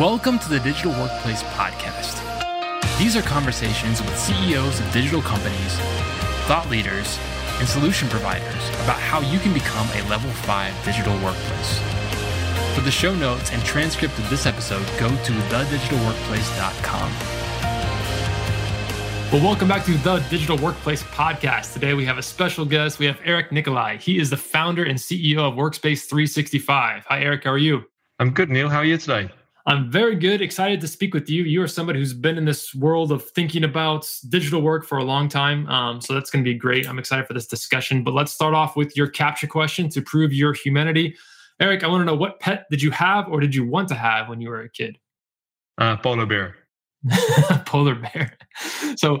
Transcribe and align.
Welcome 0.00 0.40
to 0.40 0.48
the 0.48 0.58
Digital 0.58 0.90
Workplace 0.90 1.44
Podcast. 1.54 2.18
These 2.98 3.14
are 3.16 3.22
conversations 3.22 4.02
with 4.02 4.18
CEOs 4.18 4.80
of 4.80 4.92
digital 4.92 5.22
companies, 5.22 5.78
thought 6.48 6.66
leaders, 6.68 7.16
and 7.60 7.68
solution 7.68 8.08
providers 8.08 8.68
about 8.82 8.98
how 8.98 9.20
you 9.20 9.38
can 9.38 9.54
become 9.54 9.86
a 9.94 10.02
level 10.10 10.32
5 10.32 10.84
digital 10.84 11.14
workplace. 11.22 11.78
For 12.74 12.80
the 12.80 12.90
show 12.90 13.14
notes 13.14 13.52
and 13.52 13.64
transcript 13.64 14.18
of 14.18 14.28
this 14.28 14.46
episode, 14.46 14.84
go 14.98 15.08
to 15.10 15.32
thedigitalworkplace.com. 15.32 17.12
Well, 19.32 19.44
welcome 19.44 19.68
back 19.68 19.84
to 19.84 19.92
the 19.92 20.18
Digital 20.28 20.58
Workplace 20.58 21.04
Podcast. 21.04 21.72
Today 21.72 21.94
we 21.94 22.04
have 22.04 22.18
a 22.18 22.22
special 22.22 22.64
guest. 22.64 22.98
We 22.98 23.06
have 23.06 23.20
Erik 23.24 23.52
Nicolai. 23.52 23.98
He 23.98 24.18
is 24.18 24.28
the 24.28 24.36
founder 24.36 24.82
and 24.82 24.98
CEO 24.98 25.38
of 25.38 25.54
Workspace 25.54 26.08
365. 26.08 27.04
Hi, 27.06 27.20
Erik. 27.20 27.44
How 27.44 27.52
are 27.52 27.58
you? 27.58 27.84
I'm 28.18 28.30
good, 28.30 28.50
Neil. 28.50 28.68
How 28.68 28.78
are 28.78 28.84
you 28.84 28.98
today? 28.98 29.30
I'm 29.66 29.90
very 29.90 30.14
good. 30.14 30.42
Excited 30.42 30.80
to 30.82 30.88
speak 30.88 31.14
with 31.14 31.30
you. 31.30 31.44
You 31.44 31.62
are 31.62 31.68
somebody 31.68 31.98
who's 31.98 32.12
been 32.12 32.36
in 32.36 32.44
this 32.44 32.74
world 32.74 33.10
of 33.10 33.24
thinking 33.30 33.64
about 33.64 34.10
digital 34.28 34.60
work 34.60 34.84
for 34.84 34.98
a 34.98 35.04
long 35.04 35.26
time. 35.26 35.66
Um, 35.68 36.02
so 36.02 36.12
that's 36.12 36.30
going 36.30 36.44
to 36.44 36.50
be 36.50 36.54
great. 36.54 36.86
I'm 36.86 36.98
excited 36.98 37.26
for 37.26 37.32
this 37.32 37.46
discussion. 37.46 38.04
But 38.04 38.12
let's 38.12 38.30
start 38.30 38.52
off 38.52 38.76
with 38.76 38.94
your 38.94 39.10
CAPTCHA 39.10 39.48
question 39.48 39.88
to 39.90 40.02
prove 40.02 40.34
your 40.34 40.52
humanity. 40.52 41.16
Erik, 41.60 41.82
I 41.82 41.86
want 41.86 42.02
to 42.02 42.04
know 42.04 42.14
what 42.14 42.40
pet 42.40 42.66
did 42.70 42.82
you 42.82 42.90
have 42.90 43.28
or 43.28 43.40
did 43.40 43.54
you 43.54 43.66
want 43.66 43.88
to 43.88 43.94
have 43.94 44.28
when 44.28 44.40
you 44.40 44.50
were 44.50 44.60
a 44.60 44.68
kid? 44.68 44.98
Uh, 45.78 45.96
polar 45.96 46.26
bear. 46.26 46.56
polar 47.64 47.94
bear. 47.94 48.36
So 48.96 49.20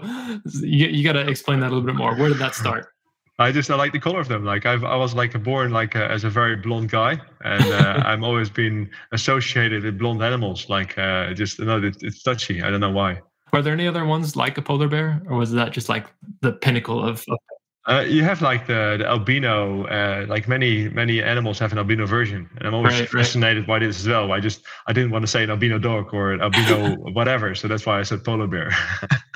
you, 0.60 0.88
you 0.88 1.04
got 1.04 1.14
to 1.14 1.26
explain 1.26 1.60
that 1.60 1.68
a 1.68 1.72
little 1.74 1.86
bit 1.86 1.96
more. 1.96 2.14
Where 2.16 2.28
did 2.28 2.38
that 2.38 2.54
start? 2.54 2.93
I 3.38 3.50
just 3.50 3.70
I 3.70 3.74
like 3.74 3.92
the 3.92 3.98
color 3.98 4.20
of 4.20 4.28
them. 4.28 4.44
Like 4.44 4.64
I've, 4.64 4.84
I 4.84 4.96
was 4.96 5.14
like 5.14 5.40
born 5.42 5.72
like 5.72 5.96
a, 5.96 6.08
as 6.08 6.22
a 6.22 6.30
very 6.30 6.56
blonde 6.56 6.90
guy, 6.90 7.20
and 7.42 7.64
uh, 7.64 8.02
I'm 8.06 8.22
always 8.22 8.48
been 8.48 8.88
associated 9.12 9.82
with 9.82 9.98
blonde 9.98 10.22
animals. 10.22 10.68
Like 10.68 10.96
uh, 10.98 11.34
just 11.34 11.58
you 11.58 11.64
know, 11.64 11.82
it, 11.82 11.96
it's 12.00 12.22
touchy. 12.22 12.62
I 12.62 12.70
don't 12.70 12.80
know 12.80 12.92
why. 12.92 13.20
Were 13.52 13.62
there 13.62 13.72
any 13.72 13.88
other 13.88 14.04
ones 14.04 14.36
like 14.36 14.56
a 14.58 14.62
polar 14.62 14.88
bear, 14.88 15.20
or 15.28 15.36
was 15.36 15.50
that 15.52 15.72
just 15.72 15.88
like 15.88 16.06
the 16.42 16.52
pinnacle 16.52 17.04
of? 17.04 17.24
of... 17.28 17.38
Uh, 17.86 18.00
you 18.00 18.22
have 18.22 18.40
like 18.40 18.66
the, 18.66 18.96
the 18.98 19.06
albino, 19.06 19.84
uh, 19.86 20.24
like 20.28 20.48
many 20.48 20.88
many 20.88 21.20
animals 21.20 21.58
have 21.58 21.72
an 21.72 21.78
albino 21.78 22.06
version, 22.06 22.48
and 22.58 22.68
I'm 22.68 22.74
always 22.74 23.00
right, 23.00 23.08
fascinated 23.08 23.64
right. 23.64 23.80
by 23.80 23.86
this 23.86 24.00
as 24.00 24.08
well. 24.08 24.32
I 24.32 24.38
just 24.38 24.62
I 24.86 24.92
didn't 24.92 25.10
want 25.10 25.22
to 25.24 25.26
say 25.26 25.42
an 25.42 25.50
albino 25.50 25.78
dog 25.80 26.14
or 26.14 26.32
an 26.32 26.40
albino 26.40 26.94
whatever, 27.12 27.54
so 27.56 27.66
that's 27.66 27.84
why 27.84 27.98
I 27.98 28.04
said 28.04 28.22
polar 28.22 28.46
bear. 28.46 28.70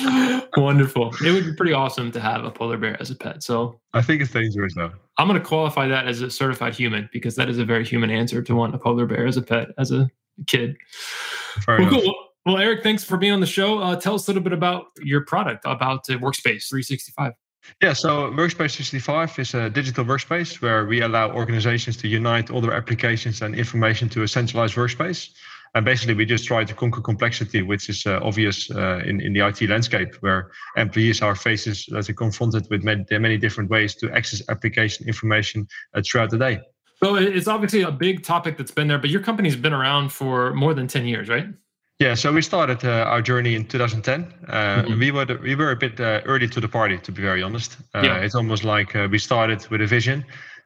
Wonderful. 0.56 1.14
It 1.24 1.32
would 1.32 1.44
be 1.44 1.54
pretty 1.54 1.72
awesome 1.72 2.10
to 2.12 2.20
have 2.20 2.44
a 2.44 2.50
polar 2.50 2.76
bear 2.76 3.00
as 3.00 3.10
a 3.10 3.14
pet. 3.14 3.42
So 3.42 3.80
I 3.92 4.02
think 4.02 4.22
it's 4.22 4.32
dangerous 4.32 4.74
though. 4.74 4.92
I'm 5.18 5.28
going 5.28 5.40
to 5.40 5.46
qualify 5.46 5.88
that 5.88 6.06
as 6.06 6.20
a 6.20 6.30
certified 6.30 6.74
human 6.74 7.08
because 7.12 7.36
that 7.36 7.48
is 7.48 7.58
a 7.58 7.64
very 7.64 7.84
human 7.84 8.10
answer 8.10 8.42
to 8.42 8.54
want 8.54 8.74
a 8.74 8.78
polar 8.78 9.06
bear 9.06 9.26
as 9.26 9.36
a 9.36 9.42
pet 9.42 9.68
as 9.78 9.92
a 9.92 10.10
kid. 10.46 10.76
Fair 11.64 11.80
well, 11.80 11.90
cool. 11.90 12.14
Well, 12.44 12.58
Erik, 12.58 12.82
thanks 12.82 13.02
for 13.02 13.16
being 13.16 13.32
on 13.32 13.40
the 13.40 13.46
show. 13.46 13.78
Uh, 13.78 13.96
tell 13.96 14.14
us 14.14 14.28
a 14.28 14.30
little 14.30 14.42
bit 14.42 14.52
about 14.52 14.86
your 14.98 15.22
product, 15.22 15.64
about 15.64 16.08
uh, 16.08 16.14
Workspace 16.14 16.68
365. 16.68 17.32
Yeah, 17.82 17.92
so 17.92 18.30
Workspace 18.30 18.76
365 18.76 19.38
is 19.40 19.54
a 19.54 19.68
digital 19.68 20.04
workspace 20.04 20.62
where 20.62 20.84
we 20.86 21.00
allow 21.00 21.32
organizations 21.32 21.96
to 21.96 22.08
unite 22.08 22.50
all 22.50 22.60
their 22.60 22.72
applications 22.72 23.42
and 23.42 23.56
information 23.56 24.08
to 24.10 24.22
a 24.22 24.28
centralized 24.28 24.76
workspace. 24.76 25.30
And 25.76 25.84
basically, 25.84 26.14
we 26.14 26.24
just 26.24 26.46
try 26.46 26.64
to 26.64 26.72
conquer 26.72 27.02
complexity, 27.02 27.60
which 27.60 27.90
is 27.90 28.06
uh, 28.06 28.18
obvious 28.22 28.70
uh, 28.70 29.02
in, 29.04 29.20
in 29.20 29.34
the 29.34 29.46
IT 29.46 29.60
landscape, 29.68 30.14
where 30.20 30.50
employees 30.74 31.20
are 31.20 31.34
faces 31.34 31.84
that 31.90 32.08
are 32.08 32.14
confronted 32.14 32.66
with 32.70 32.82
many, 32.82 33.04
many 33.10 33.36
different 33.36 33.68
ways 33.68 33.94
to 33.96 34.10
access 34.10 34.40
application 34.48 35.06
information 35.06 35.68
uh, 35.92 36.00
throughout 36.02 36.30
the 36.30 36.38
day. 36.38 36.60
So 37.04 37.16
it's 37.16 37.46
obviously 37.46 37.82
a 37.82 37.90
big 37.90 38.22
topic 38.22 38.56
that's 38.56 38.70
been 38.70 38.88
there, 38.88 38.98
but 38.98 39.10
your 39.10 39.20
company's 39.20 39.54
been 39.54 39.74
around 39.74 40.12
for 40.12 40.54
more 40.54 40.72
than 40.72 40.86
10 40.88 41.04
years, 41.04 41.28
right? 41.28 41.48
Yeah, 41.98 42.14
so 42.14 42.32
we 42.32 42.40
started 42.40 42.82
uh, 42.82 43.04
our 43.12 43.20
journey 43.20 43.54
in 43.54 43.66
2010. 43.66 44.32
Uh, 44.48 44.82
mm-hmm. 44.82 44.98
We 44.98 45.10
were 45.10 45.26
the, 45.26 45.36
we 45.36 45.54
were 45.54 45.72
a 45.72 45.76
bit 45.76 46.00
uh, 46.00 46.22
early 46.24 46.48
to 46.48 46.60
the 46.60 46.68
party, 46.68 46.96
to 46.96 47.12
be 47.12 47.20
very 47.20 47.42
honest. 47.42 47.76
Uh, 47.94 48.00
yeah. 48.02 48.16
It's 48.16 48.34
almost 48.34 48.64
like 48.64 48.96
uh, 48.96 49.08
we 49.10 49.18
started 49.18 49.66
with 49.68 49.82
a 49.82 49.86
vision, 49.86 50.24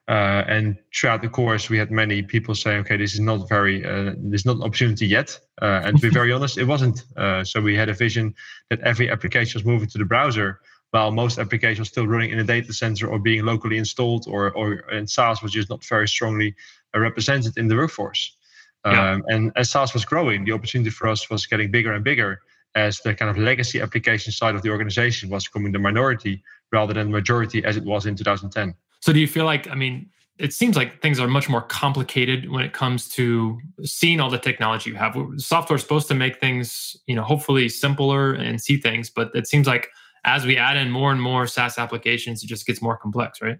uh, 0.09 0.44
and 0.49 0.77
throughout 0.94 1.22
the 1.22 1.28
course, 1.28 1.71
we 1.71 1.78
had 1.78 1.91
many 1.91 2.22
people 2.22 2.55
saying, 2.55 2.81
"Okay, 2.81 2.97
this 2.97 3.15
is 3.15 3.21
not 3.21 3.49
very, 3.49 3.84
uh, 3.84 4.15
this 4.19 4.41
is 4.41 4.47
not 4.47 4.56
an 4.56 4.62
opportunity 4.62 5.06
yet." 5.06 5.38
Uh, 5.62 5.83
and 5.84 5.97
to 5.97 6.03
be 6.03 6.09
very 6.21 6.33
honest, 6.33 6.59
it 6.59 6.65
wasn't. 6.65 7.05
Uh, 7.16 7.44
so 7.44 7.61
we 7.61 7.77
had 7.77 7.88
a 7.88 7.94
vision 7.94 8.34
that 8.71 8.81
every 8.81 9.10
application 9.10 9.59
was 9.59 9.65
moving 9.65 9.89
to 9.89 9.99
the 9.99 10.05
browser, 10.05 10.60
while 10.91 11.12
most 11.12 11.39
applications 11.39 11.89
still 11.89 12.06
running 12.06 12.31
in 12.31 12.39
a 12.39 12.44
data 12.44 12.72
center 12.72 13.06
or 13.06 13.19
being 13.19 13.44
locally 13.44 13.78
installed, 13.78 14.27
or 14.27 14.50
or 14.53 14.84
and 14.91 15.09
SaaS 15.09 15.43
was 15.43 15.53
just 15.53 15.71
not 15.71 15.84
very 15.84 16.09
strongly 16.09 16.55
uh, 16.94 16.99
represented 16.99 17.56
in 17.56 17.69
the 17.69 17.77
workforce. 17.77 18.37
Yeah. 18.84 19.12
Um, 19.12 19.25
and 19.28 19.53
as 19.56 19.71
SaaS 19.71 19.93
was 19.93 20.05
growing, 20.05 20.44
the 20.44 20.53
opportunity 20.53 20.91
for 20.91 21.06
us 21.06 21.28
was 21.28 21.47
getting 21.47 21.71
bigger 21.71 21.93
and 21.93 22.03
bigger 22.03 22.41
as 22.75 22.99
the 23.00 23.15
kind 23.15 23.31
of 23.31 23.37
legacy 23.37 23.81
application 23.81 24.33
side 24.33 24.55
of 24.55 24.62
the 24.62 24.71
organization 24.71 25.28
was 25.28 25.47
becoming 25.47 25.72
the 25.72 25.78
minority 25.78 26.43
rather 26.72 26.94
than 26.94 27.09
the 27.09 27.12
majority 27.12 27.65
as 27.65 27.77
it 27.77 27.84
was 27.84 28.06
in 28.06 28.15
2010. 28.15 28.75
So 29.00 29.12
do 29.12 29.21
you 29.21 29.27
feel 29.27 29.44
like, 29.44 29.69
I 29.69 29.75
mean, 29.75 30.11
it 30.38 30.53
seems 30.55 30.77
like 30.77 31.03
things 31.03 31.21
are 31.21 31.28
much 31.28 31.49
more 31.49 31.61
complicated 31.61 32.50
when 32.50 32.65
it 32.65 32.72
comes 32.72 33.09
to 33.11 33.59
seeing 33.84 34.21
all 34.21 34.31
the 34.31 34.38
technology 34.38 34.91
you 34.91 34.97
have. 34.97 35.16
Software 35.37 35.77
is 35.77 35.83
supposed 35.83 36.09
to 36.09 36.15
make 36.15 36.41
things, 36.41 36.97
you 37.06 37.15
know, 37.15 37.22
hopefully 37.22 37.69
simpler 37.69 38.33
and 38.33 38.60
see 38.60 38.78
things, 38.78 39.10
but 39.10 39.31
it 39.34 39.47
seems 39.47 39.66
like 39.66 39.89
as 40.25 40.47
we 40.47 40.56
add 40.56 40.77
in 40.77 40.91
more 40.91 41.12
and 41.12 41.21
more 41.21 41.47
SaaS 41.47 41.78
applications, 41.78 42.43
it 42.43 42.47
just 42.47 42.66
gets 42.66 42.81
more 42.81 42.97
complex, 42.97 43.41
right? 43.43 43.59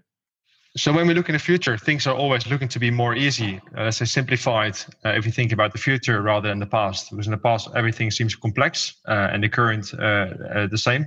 So 0.77 0.93
when 0.93 1.05
we 1.05 1.13
look 1.13 1.27
in 1.27 1.33
the 1.33 1.39
future, 1.39 1.77
things 1.77 2.07
are 2.07 2.15
always 2.15 2.47
looking 2.47 2.69
to 2.69 2.79
be 2.79 2.89
more 2.89 3.13
easy. 3.13 3.59
Uh, 3.77 3.83
let's 3.83 3.97
say 3.97 4.05
simplified. 4.05 4.77
Uh, 5.03 5.09
if 5.09 5.25
you 5.25 5.31
think 5.31 5.51
about 5.51 5.73
the 5.73 5.77
future 5.77 6.21
rather 6.21 6.47
than 6.47 6.59
the 6.59 6.65
past, 6.65 7.09
because 7.11 7.27
in 7.27 7.31
the 7.31 7.37
past 7.37 7.67
everything 7.75 8.09
seems 8.09 8.35
complex, 8.35 8.95
uh, 9.07 9.29
and 9.31 9.43
the 9.43 9.49
current 9.49 9.93
uh, 9.99 10.27
uh, 10.55 10.67
the 10.67 10.77
same. 10.77 11.05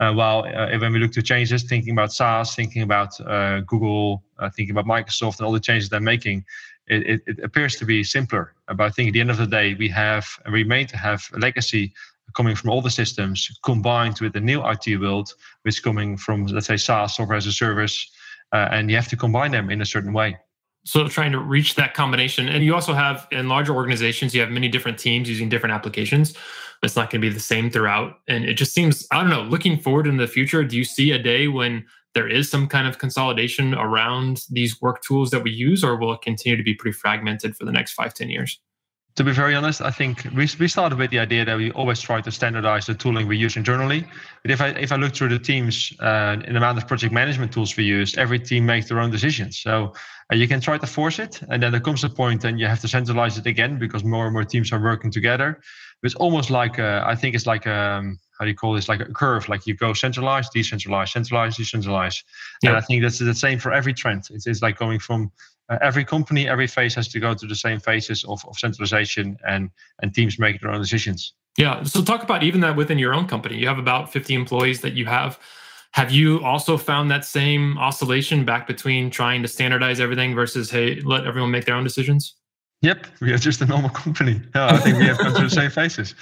Uh, 0.00 0.12
while 0.14 0.44
uh, 0.56 0.78
when 0.78 0.94
we 0.94 0.98
look 0.98 1.12
to 1.12 1.22
changes, 1.22 1.62
thinking 1.64 1.92
about 1.92 2.10
SaaS, 2.10 2.54
thinking 2.54 2.80
about 2.80 3.20
uh, 3.20 3.60
Google, 3.60 4.22
uh, 4.38 4.48
thinking 4.48 4.74
about 4.74 4.86
Microsoft, 4.86 5.38
and 5.38 5.46
all 5.46 5.52
the 5.52 5.60
changes 5.60 5.90
they're 5.90 6.00
making, 6.00 6.42
it, 6.86 7.06
it, 7.06 7.20
it, 7.26 7.38
appears 7.44 7.76
to 7.76 7.84
be 7.84 8.02
simpler. 8.02 8.54
But 8.66 8.80
I 8.80 8.88
think 8.88 9.08
at 9.08 9.12
the 9.12 9.20
end 9.20 9.30
of 9.30 9.36
the 9.36 9.46
day, 9.46 9.74
we 9.74 9.88
have 9.88 10.26
remain 10.46 10.86
to 10.86 10.96
have 10.96 11.22
legacy 11.36 11.92
coming 12.34 12.56
from 12.56 12.70
all 12.70 12.80
the 12.80 12.90
systems 12.90 13.50
combined 13.62 14.20
with 14.20 14.32
the 14.32 14.40
new 14.40 14.66
IT 14.66 14.98
world, 14.98 15.34
which 15.62 15.74
is 15.74 15.80
coming 15.80 16.16
from, 16.16 16.46
let's 16.46 16.66
say, 16.66 16.78
SaaS, 16.78 17.16
software 17.16 17.36
as 17.36 17.46
a 17.46 17.52
service, 17.52 18.10
uh, 18.52 18.68
and 18.70 18.90
you 18.90 18.96
have 18.96 19.08
to 19.08 19.16
combine 19.16 19.50
them 19.50 19.68
in 19.68 19.82
a 19.82 19.86
certain 19.86 20.14
way. 20.14 20.38
So 20.84 21.06
trying 21.08 21.32
to 21.32 21.38
reach 21.38 21.74
that 21.74 21.92
combination. 21.92 22.48
And 22.48 22.64
you 22.64 22.74
also 22.74 22.94
have 22.94 23.28
in 23.30 23.48
larger 23.48 23.74
organizations 23.74 24.34
you 24.34 24.40
have 24.40 24.50
many 24.50 24.68
different 24.68 24.98
teams 24.98 25.28
using 25.28 25.50
different 25.50 25.74
applications 25.74 26.34
it's 26.82 26.96
not 26.96 27.10
going 27.10 27.20
to 27.20 27.28
be 27.28 27.32
the 27.32 27.40
same 27.40 27.70
throughout. 27.70 28.20
And 28.28 28.44
it 28.44 28.54
just 28.54 28.72
seems 28.72 29.06
i 29.10 29.20
don't 29.20 29.30
know 29.30 29.42
looking 29.42 29.78
forward 29.78 30.06
in 30.06 30.16
the 30.16 30.26
future 30.26 30.64
do 30.64 30.76
you 30.76 30.84
see 30.84 31.12
a 31.12 31.18
day 31.18 31.48
when 31.48 31.84
there 32.14 32.28
is 32.28 32.50
some 32.50 32.66
kind 32.66 32.88
of 32.88 32.98
consolidation 32.98 33.74
around 33.74 34.44
these 34.50 34.80
work 34.80 35.02
tools 35.02 35.30
that 35.30 35.42
we 35.42 35.50
use 35.50 35.84
or 35.84 35.96
will 35.96 36.12
it 36.12 36.22
continue 36.22 36.56
to 36.56 36.62
be 36.62 36.74
pretty 36.74 36.96
fragmented 36.96 37.56
for 37.56 37.64
the 37.64 37.72
next 37.72 37.92
five 37.92 38.14
ten 38.14 38.30
years 38.30 38.58
to 39.16 39.24
be 39.24 39.32
very 39.32 39.54
honest, 39.54 39.80
I 39.80 39.90
think 39.90 40.24
we, 40.34 40.48
we 40.58 40.68
started 40.68 40.98
with 40.98 41.10
the 41.10 41.18
idea 41.18 41.44
that 41.44 41.56
we 41.56 41.72
always 41.72 42.00
try 42.00 42.20
to 42.20 42.30
standardize 42.30 42.86
the 42.86 42.94
tooling 42.94 43.26
we 43.26 43.36
use 43.36 43.56
internally. 43.56 44.06
But 44.42 44.50
if 44.50 44.60
I 44.60 44.68
if 44.68 44.92
I 44.92 44.96
look 44.96 45.14
through 45.14 45.30
the 45.30 45.38
teams 45.38 45.92
uh, 46.00 46.36
in 46.46 46.52
the 46.52 46.58
amount 46.58 46.78
of 46.78 46.86
project 46.86 47.12
management 47.12 47.52
tools 47.52 47.76
we 47.76 47.84
use, 47.84 48.16
every 48.16 48.38
team 48.38 48.64
makes 48.66 48.88
their 48.88 49.00
own 49.00 49.10
decisions. 49.10 49.58
So 49.60 49.94
uh, 50.32 50.36
you 50.36 50.46
can 50.46 50.60
try 50.60 50.78
to 50.78 50.86
force 50.86 51.18
it, 51.18 51.42
and 51.50 51.62
then 51.62 51.72
there 51.72 51.80
comes 51.80 52.04
a 52.04 52.08
point 52.08 52.44
and 52.44 52.58
you 52.60 52.66
have 52.66 52.80
to 52.80 52.88
centralize 52.88 53.36
it 53.36 53.46
again 53.46 53.78
because 53.78 54.04
more 54.04 54.26
and 54.26 54.32
more 54.32 54.44
teams 54.44 54.72
are 54.72 54.82
working 54.82 55.10
together. 55.10 55.60
It's 56.02 56.14
almost 56.14 56.50
like 56.50 56.78
a, 56.78 57.02
I 57.06 57.14
think 57.14 57.34
it's 57.34 57.46
like 57.46 57.66
a, 57.66 57.98
um, 57.98 58.18
how 58.40 58.46
do 58.46 58.50
you 58.50 58.56
call 58.56 58.72
this? 58.72 58.88
Like 58.88 59.00
a 59.00 59.04
curve. 59.04 59.50
Like 59.50 59.66
you 59.66 59.74
go 59.74 59.92
centralized 59.92 60.52
decentralized 60.52 61.12
centralized 61.12 61.58
decentralized 61.58 62.24
Yeah. 62.62 62.70
And 62.70 62.78
I 62.78 62.80
think 62.80 63.02
that's 63.02 63.18
the 63.18 63.34
same 63.34 63.58
for 63.58 63.70
every 63.70 63.92
trend. 63.92 64.28
It's, 64.30 64.46
it's 64.46 64.62
like 64.62 64.78
going 64.78 64.98
from 64.98 65.30
uh, 65.68 65.76
every 65.82 66.06
company, 66.06 66.48
every 66.48 66.66
phase 66.66 66.94
has 66.94 67.06
to 67.08 67.20
go 67.20 67.34
through 67.34 67.50
the 67.50 67.54
same 67.54 67.78
phases 67.78 68.24
of, 68.24 68.42
of 68.46 68.58
centralization 68.58 69.36
and 69.46 69.70
and 70.00 70.14
teams 70.14 70.38
make 70.38 70.62
their 70.62 70.70
own 70.72 70.80
decisions. 70.80 71.34
Yeah. 71.58 71.82
So 71.82 72.02
talk 72.02 72.22
about 72.22 72.42
even 72.42 72.62
that 72.62 72.76
within 72.76 72.98
your 72.98 73.12
own 73.12 73.26
company. 73.28 73.58
You 73.58 73.68
have 73.68 73.78
about 73.78 74.10
50 74.10 74.32
employees 74.32 74.80
that 74.80 74.94
you 74.94 75.04
have. 75.04 75.38
Have 75.92 76.10
you 76.10 76.42
also 76.42 76.78
found 76.78 77.10
that 77.10 77.26
same 77.26 77.76
oscillation 77.76 78.46
back 78.46 78.66
between 78.66 79.10
trying 79.10 79.42
to 79.42 79.48
standardize 79.48 80.00
everything 80.00 80.34
versus 80.34 80.70
hey, 80.70 81.02
let 81.02 81.26
everyone 81.26 81.50
make 81.50 81.66
their 81.66 81.74
own 81.74 81.84
decisions? 81.84 82.36
Yep, 82.82 83.06
we 83.20 83.32
are 83.32 83.38
just 83.38 83.60
a 83.60 83.66
normal 83.66 83.90
company. 84.04 84.40
Yeah, 84.54 84.68
I 84.68 84.78
think 84.78 84.96
we 84.98 85.04
have 85.04 85.18
gone 85.18 85.34
through 85.34 85.48
the 85.48 85.54
same 85.54 85.70
phases, 85.70 86.14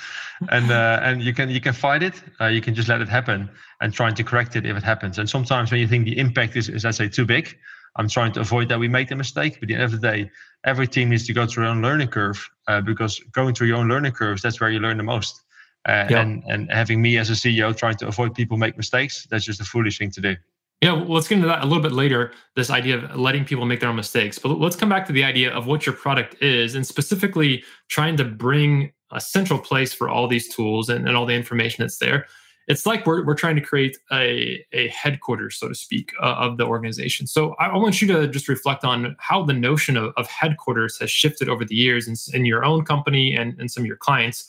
and 0.50 0.70
uh, 0.70 1.00
and 1.02 1.22
you 1.22 1.32
can 1.32 1.50
you 1.50 1.60
can 1.60 1.72
fight 1.72 2.02
it. 2.02 2.20
Uh, 2.40 2.46
you 2.46 2.60
can 2.60 2.74
just 2.74 2.88
let 2.88 3.00
it 3.00 3.08
happen 3.08 3.48
and 3.80 3.92
trying 3.92 4.14
to 4.16 4.24
correct 4.24 4.56
it 4.56 4.66
if 4.66 4.76
it 4.76 4.82
happens. 4.82 5.18
And 5.18 5.30
sometimes 5.30 5.70
when 5.70 5.80
you 5.80 5.86
think 5.86 6.04
the 6.04 6.18
impact 6.18 6.56
is, 6.56 6.68
is 6.68 6.84
let's 6.84 6.98
say 6.98 7.08
too 7.08 7.24
big, 7.24 7.56
I'm 7.96 8.08
trying 8.08 8.32
to 8.32 8.40
avoid 8.40 8.68
that 8.70 8.78
we 8.78 8.88
make 8.88 9.08
the 9.08 9.14
mistake. 9.14 9.60
But 9.60 9.64
at 9.64 9.68
the 9.68 9.74
end 9.74 9.82
of 9.84 9.92
the 9.92 9.98
day, 9.98 10.30
every 10.64 10.88
team 10.88 11.10
needs 11.10 11.26
to 11.26 11.32
go 11.32 11.46
through 11.46 11.64
their 11.64 11.70
own 11.70 11.82
learning 11.82 12.08
curve 12.08 12.48
uh, 12.66 12.80
because 12.80 13.20
going 13.32 13.54
through 13.54 13.68
your 13.68 13.76
own 13.76 13.88
learning 13.88 14.12
curves, 14.12 14.42
that's 14.42 14.60
where 14.60 14.70
you 14.70 14.80
learn 14.80 14.96
the 14.96 15.04
most. 15.04 15.42
Uh, 15.88 16.06
yeah. 16.10 16.20
and, 16.20 16.42
and 16.48 16.70
having 16.72 17.00
me 17.00 17.18
as 17.18 17.30
a 17.30 17.34
CEO 17.34 17.74
trying 17.74 17.96
to 17.96 18.08
avoid 18.08 18.34
people 18.34 18.56
make 18.56 18.76
mistakes, 18.76 19.26
that's 19.30 19.44
just 19.44 19.60
a 19.60 19.64
foolish 19.64 19.98
thing 19.98 20.10
to 20.10 20.20
do. 20.20 20.36
Yeah, 20.80 20.92
let's 20.92 21.26
get 21.26 21.36
into 21.36 21.48
that 21.48 21.62
a 21.62 21.66
little 21.66 21.82
bit 21.82 21.92
later. 21.92 22.32
This 22.54 22.70
idea 22.70 22.98
of 22.98 23.16
letting 23.16 23.44
people 23.44 23.64
make 23.64 23.80
their 23.80 23.88
own 23.88 23.96
mistakes. 23.96 24.38
But 24.38 24.60
let's 24.60 24.76
come 24.76 24.88
back 24.88 25.06
to 25.06 25.12
the 25.12 25.24
idea 25.24 25.52
of 25.52 25.66
what 25.66 25.84
your 25.84 25.94
product 25.94 26.40
is 26.40 26.76
and 26.76 26.86
specifically 26.86 27.64
trying 27.88 28.16
to 28.18 28.24
bring 28.24 28.92
a 29.10 29.20
central 29.20 29.58
place 29.58 29.92
for 29.92 30.08
all 30.08 30.28
these 30.28 30.48
tools 30.54 30.88
and, 30.88 31.08
and 31.08 31.16
all 31.16 31.26
the 31.26 31.34
information 31.34 31.82
that's 31.82 31.98
there. 31.98 32.26
It's 32.68 32.84
like 32.84 33.06
we're, 33.06 33.24
we're 33.24 33.34
trying 33.34 33.56
to 33.56 33.62
create 33.62 33.96
a, 34.12 34.64
a 34.72 34.88
headquarters, 34.88 35.56
so 35.56 35.68
to 35.68 35.74
speak, 35.74 36.12
uh, 36.20 36.34
of 36.34 36.58
the 36.58 36.66
organization. 36.66 37.26
So 37.26 37.54
I, 37.58 37.68
I, 37.68 37.76
want 37.78 38.02
you 38.02 38.08
to 38.08 38.28
just 38.28 38.46
reflect 38.46 38.84
on 38.84 39.16
how 39.18 39.42
the 39.42 39.54
notion 39.54 39.96
of, 39.96 40.12
of 40.18 40.26
headquarters 40.28 40.98
has 40.98 41.10
shifted 41.10 41.48
over 41.48 41.64
the 41.64 41.74
years 41.74 42.06
in, 42.06 42.14
in 42.38 42.44
your 42.44 42.64
own 42.64 42.84
company 42.84 43.34
and, 43.34 43.58
and 43.58 43.70
some 43.70 43.84
of 43.84 43.86
your 43.86 43.96
clients. 43.96 44.46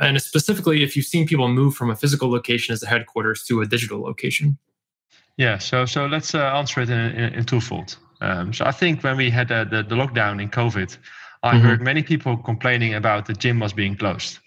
And 0.00 0.20
specifically, 0.20 0.82
if 0.82 0.96
you've 0.96 1.06
seen 1.06 1.24
people 1.24 1.46
move 1.48 1.76
from 1.76 1.88
a 1.88 1.96
physical 1.96 2.30
location 2.30 2.72
as 2.72 2.82
a 2.82 2.88
headquarters 2.88 3.44
to 3.44 3.60
a 3.60 3.66
digital 3.66 4.02
location. 4.02 4.58
Yeah, 5.36 5.58
so 5.58 5.86
so 5.86 6.06
let's 6.06 6.34
uh, 6.34 6.38
answer 6.38 6.82
it 6.82 6.90
in, 6.90 6.98
in, 6.98 7.34
in 7.34 7.44
twofold. 7.44 7.96
Um, 8.20 8.52
so 8.52 8.64
I 8.64 8.72
think 8.72 9.02
when 9.02 9.16
we 9.16 9.30
had 9.30 9.50
uh, 9.50 9.64
the, 9.64 9.82
the 9.82 9.94
lockdown 9.94 10.40
in 10.40 10.48
COVID, 10.50 10.96
I 11.42 11.54
mm-hmm. 11.54 11.66
heard 11.66 11.82
many 11.82 12.02
people 12.02 12.36
complaining 12.36 12.94
about 12.94 13.26
the 13.26 13.32
gym 13.32 13.58
was 13.58 13.72
being 13.72 13.96
closed. 13.96 14.38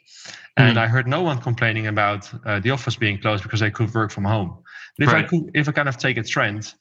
And 0.58 0.78
mm-hmm. 0.78 0.80
I 0.80 0.88
heard 0.88 1.08
no 1.08 1.22
one 1.22 1.42
complaining 1.42 1.88
about 1.88 2.32
uh, 2.46 2.62
the 2.62 2.72
office 2.72 2.96
being 2.96 3.20
closed 3.20 3.44
because 3.44 3.60
they 3.60 3.72
could 3.72 3.94
work 3.94 4.12
from 4.12 4.24
home. 4.24 4.58
But 4.98 5.08
if 5.08 5.14
right. 5.14 5.26
I 5.26 5.28
could, 5.28 5.52
if 5.54 5.68
I 5.68 5.74
kind 5.74 5.90
of 5.90 5.98
take 5.98 6.18
a 6.18 6.24
trend, 6.24 6.74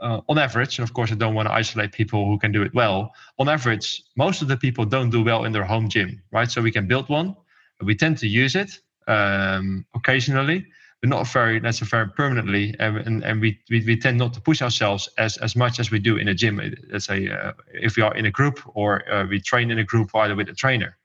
uh, 0.00 0.20
on 0.28 0.38
average, 0.38 0.78
and 0.78 0.88
of 0.88 0.94
course 0.94 1.12
I 1.12 1.14
don't 1.14 1.34
want 1.34 1.48
to 1.48 1.54
isolate 1.54 1.92
people 1.92 2.26
who 2.26 2.38
can 2.38 2.52
do 2.52 2.62
it 2.62 2.74
well. 2.74 3.14
On 3.38 3.48
average, 3.48 4.02
most 4.16 4.42
of 4.42 4.48
the 4.48 4.56
people 4.56 4.84
don't 4.84 5.10
do 5.10 5.22
well 5.22 5.44
in 5.44 5.52
their 5.52 5.64
home 5.64 5.88
gym, 5.88 6.22
right? 6.30 6.50
So 6.50 6.60
we 6.60 6.70
can 6.70 6.86
build 6.86 7.08
one. 7.08 7.36
We 7.80 7.94
tend 7.94 8.18
to 8.18 8.26
use 8.26 8.54
it 8.54 8.78
um, 9.08 9.86
occasionally, 9.94 10.66
but 11.02 11.08
not 11.08 11.26
very 11.26 11.58
necessarily 11.58 12.10
permanently. 12.16 12.74
And, 12.78 12.96
and, 12.96 13.24
and 13.24 13.40
we, 13.40 13.58
we, 13.68 13.84
we 13.84 13.96
tend 13.96 14.18
not 14.18 14.32
to 14.34 14.40
push 14.40 14.62
ourselves 14.62 15.08
as, 15.18 15.36
as 15.38 15.56
much 15.56 15.80
as 15.80 15.90
we 15.90 15.98
do 15.98 16.16
in 16.16 16.28
a 16.28 16.34
gym. 16.34 16.60
Let's 16.90 17.06
say 17.06 17.28
uh, 17.28 17.52
if 17.74 17.96
we 17.96 18.04
are 18.04 18.14
in 18.14 18.24
a 18.24 18.30
group 18.30 18.60
or 18.74 19.06
uh, 19.12 19.26
we 19.26 19.40
train 19.40 19.72
in 19.72 19.78
a 19.80 19.84
group 19.84 20.14
either 20.14 20.36
with 20.36 20.48
a 20.48 20.54
trainer. 20.54 20.96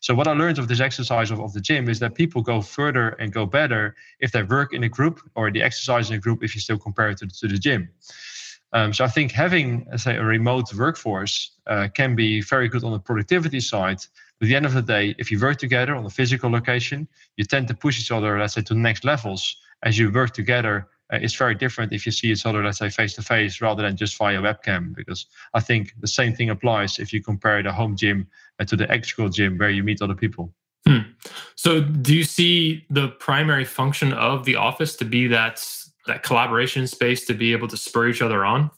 So 0.00 0.14
what 0.14 0.26
I 0.26 0.32
learned 0.32 0.58
of 0.58 0.68
this 0.68 0.80
exercise 0.80 1.30
of, 1.30 1.38
of 1.38 1.52
the 1.52 1.60
gym 1.60 1.88
is 1.88 1.98
that 2.00 2.14
people 2.14 2.42
go 2.42 2.62
further 2.62 3.10
and 3.20 3.30
go 3.30 3.44
better 3.44 3.94
if 4.20 4.32
they 4.32 4.42
work 4.42 4.72
in 4.72 4.82
a 4.84 4.88
group 4.88 5.20
or 5.36 5.50
the 5.50 5.62
exercise 5.62 6.10
in 6.10 6.16
a 6.16 6.18
group 6.18 6.42
if 6.42 6.54
you 6.54 6.60
still 6.60 6.78
compare 6.78 7.10
it 7.10 7.18
to, 7.18 7.28
to 7.28 7.46
the 7.46 7.58
gym. 7.58 7.88
Um, 8.72 8.94
so 8.94 9.04
I 9.04 9.08
think 9.08 9.32
having, 9.32 9.86
say, 9.96 10.16
a 10.16 10.24
remote 10.24 10.72
workforce 10.74 11.52
uh, 11.66 11.88
can 11.94 12.16
be 12.16 12.40
very 12.40 12.68
good 12.68 12.84
on 12.84 12.92
the 12.92 12.98
productivity 12.98 13.60
side. 13.60 13.98
But 14.42 14.46
at 14.46 14.48
the 14.48 14.56
end 14.56 14.66
of 14.66 14.74
the 14.74 14.82
day, 14.82 15.14
if 15.18 15.30
you 15.30 15.38
work 15.38 15.58
together 15.58 15.94
on 15.94 16.04
a 16.04 16.10
physical 16.10 16.50
location, 16.50 17.06
you 17.36 17.44
tend 17.44 17.68
to 17.68 17.74
push 17.74 18.00
each 18.00 18.10
other, 18.10 18.40
let's 18.40 18.54
say, 18.54 18.62
to 18.62 18.74
the 18.74 18.80
next 18.80 19.04
levels 19.04 19.56
as 19.84 19.96
you 19.96 20.10
work 20.10 20.32
together. 20.32 20.88
Uh, 21.12 21.18
it's 21.22 21.36
very 21.36 21.54
different 21.54 21.92
if 21.92 22.04
you 22.04 22.10
see 22.10 22.32
each 22.32 22.44
other, 22.44 22.60
let's 22.60 22.78
say, 22.78 22.90
face 22.90 23.14
to 23.14 23.22
face 23.22 23.60
rather 23.60 23.84
than 23.84 23.96
just 23.96 24.16
via 24.18 24.40
webcam. 24.40 24.96
Because 24.96 25.26
I 25.54 25.60
think 25.60 25.94
the 26.00 26.08
same 26.08 26.34
thing 26.34 26.50
applies 26.50 26.98
if 26.98 27.12
you 27.12 27.22
compare 27.22 27.62
the 27.62 27.72
home 27.72 27.94
gym 27.94 28.26
uh, 28.58 28.64
to 28.64 28.74
the 28.74 28.90
actual 28.90 29.28
gym 29.28 29.58
where 29.58 29.70
you 29.70 29.84
meet 29.84 30.02
other 30.02 30.16
people. 30.16 30.52
Hmm. 30.88 31.12
So, 31.54 31.80
do 31.80 32.12
you 32.12 32.24
see 32.24 32.84
the 32.90 33.10
primary 33.10 33.64
function 33.64 34.12
of 34.12 34.44
the 34.44 34.56
office 34.56 34.96
to 34.96 35.04
be 35.04 35.28
that 35.28 35.64
that 36.08 36.24
collaboration 36.24 36.88
space 36.88 37.24
to 37.26 37.34
be 37.34 37.52
able 37.52 37.68
to 37.68 37.76
spur 37.76 38.08
each 38.08 38.20
other 38.20 38.44
on? 38.44 38.72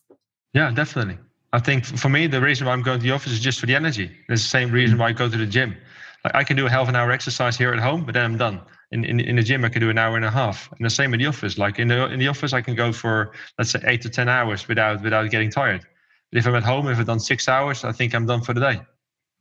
Yeah, 0.52 0.70
definitely. 0.72 1.17
I 1.54 1.60
think 1.60 1.84
for 1.84 2.08
me, 2.08 2.26
the 2.26 2.40
reason 2.40 2.66
why 2.66 2.72
I'm 2.72 2.82
going 2.82 2.98
to 2.98 3.02
the 3.02 3.12
office 3.12 3.30
is 3.30 3.38
just 3.38 3.60
for 3.60 3.66
the 3.66 3.76
energy. 3.76 4.10
It's 4.28 4.42
the 4.42 4.48
same 4.48 4.72
reason 4.72 4.98
why 4.98 5.10
I 5.10 5.12
go 5.12 5.28
to 5.30 5.36
the 5.36 5.46
gym. 5.46 5.76
Like 6.24 6.34
I 6.34 6.42
can 6.42 6.56
do 6.56 6.66
a 6.66 6.70
half 6.70 6.88
an 6.88 6.96
hour 6.96 7.12
exercise 7.12 7.56
here 7.56 7.72
at 7.72 7.78
home, 7.78 8.04
but 8.04 8.14
then 8.14 8.24
I'm 8.24 8.36
done. 8.36 8.60
In, 8.90 9.04
in, 9.04 9.20
in 9.20 9.36
the 9.36 9.42
gym, 9.42 9.64
I 9.64 9.68
can 9.68 9.80
do 9.80 9.88
an 9.88 9.96
hour 9.96 10.16
and 10.16 10.24
a 10.24 10.30
half. 10.32 10.68
And 10.72 10.84
the 10.84 10.90
same 10.90 11.14
in 11.14 11.20
the 11.20 11.26
office. 11.26 11.56
Like 11.56 11.78
in 11.78 11.86
the 11.86 12.06
in 12.12 12.18
the 12.18 12.26
office, 12.26 12.52
I 12.52 12.60
can 12.60 12.74
go 12.74 12.92
for 12.92 13.34
let's 13.56 13.70
say 13.70 13.80
eight 13.84 14.02
to 14.02 14.10
ten 14.10 14.28
hours 14.28 14.66
without 14.66 15.00
without 15.00 15.30
getting 15.30 15.48
tired. 15.48 15.86
But 16.32 16.38
if 16.40 16.46
I'm 16.48 16.56
at 16.56 16.64
home, 16.64 16.88
if 16.88 16.98
I've 16.98 17.06
done 17.06 17.20
six 17.20 17.48
hours, 17.48 17.84
I 17.84 17.92
think 17.92 18.16
I'm 18.16 18.26
done 18.26 18.42
for 18.42 18.52
the 18.52 18.60
day. 18.60 18.80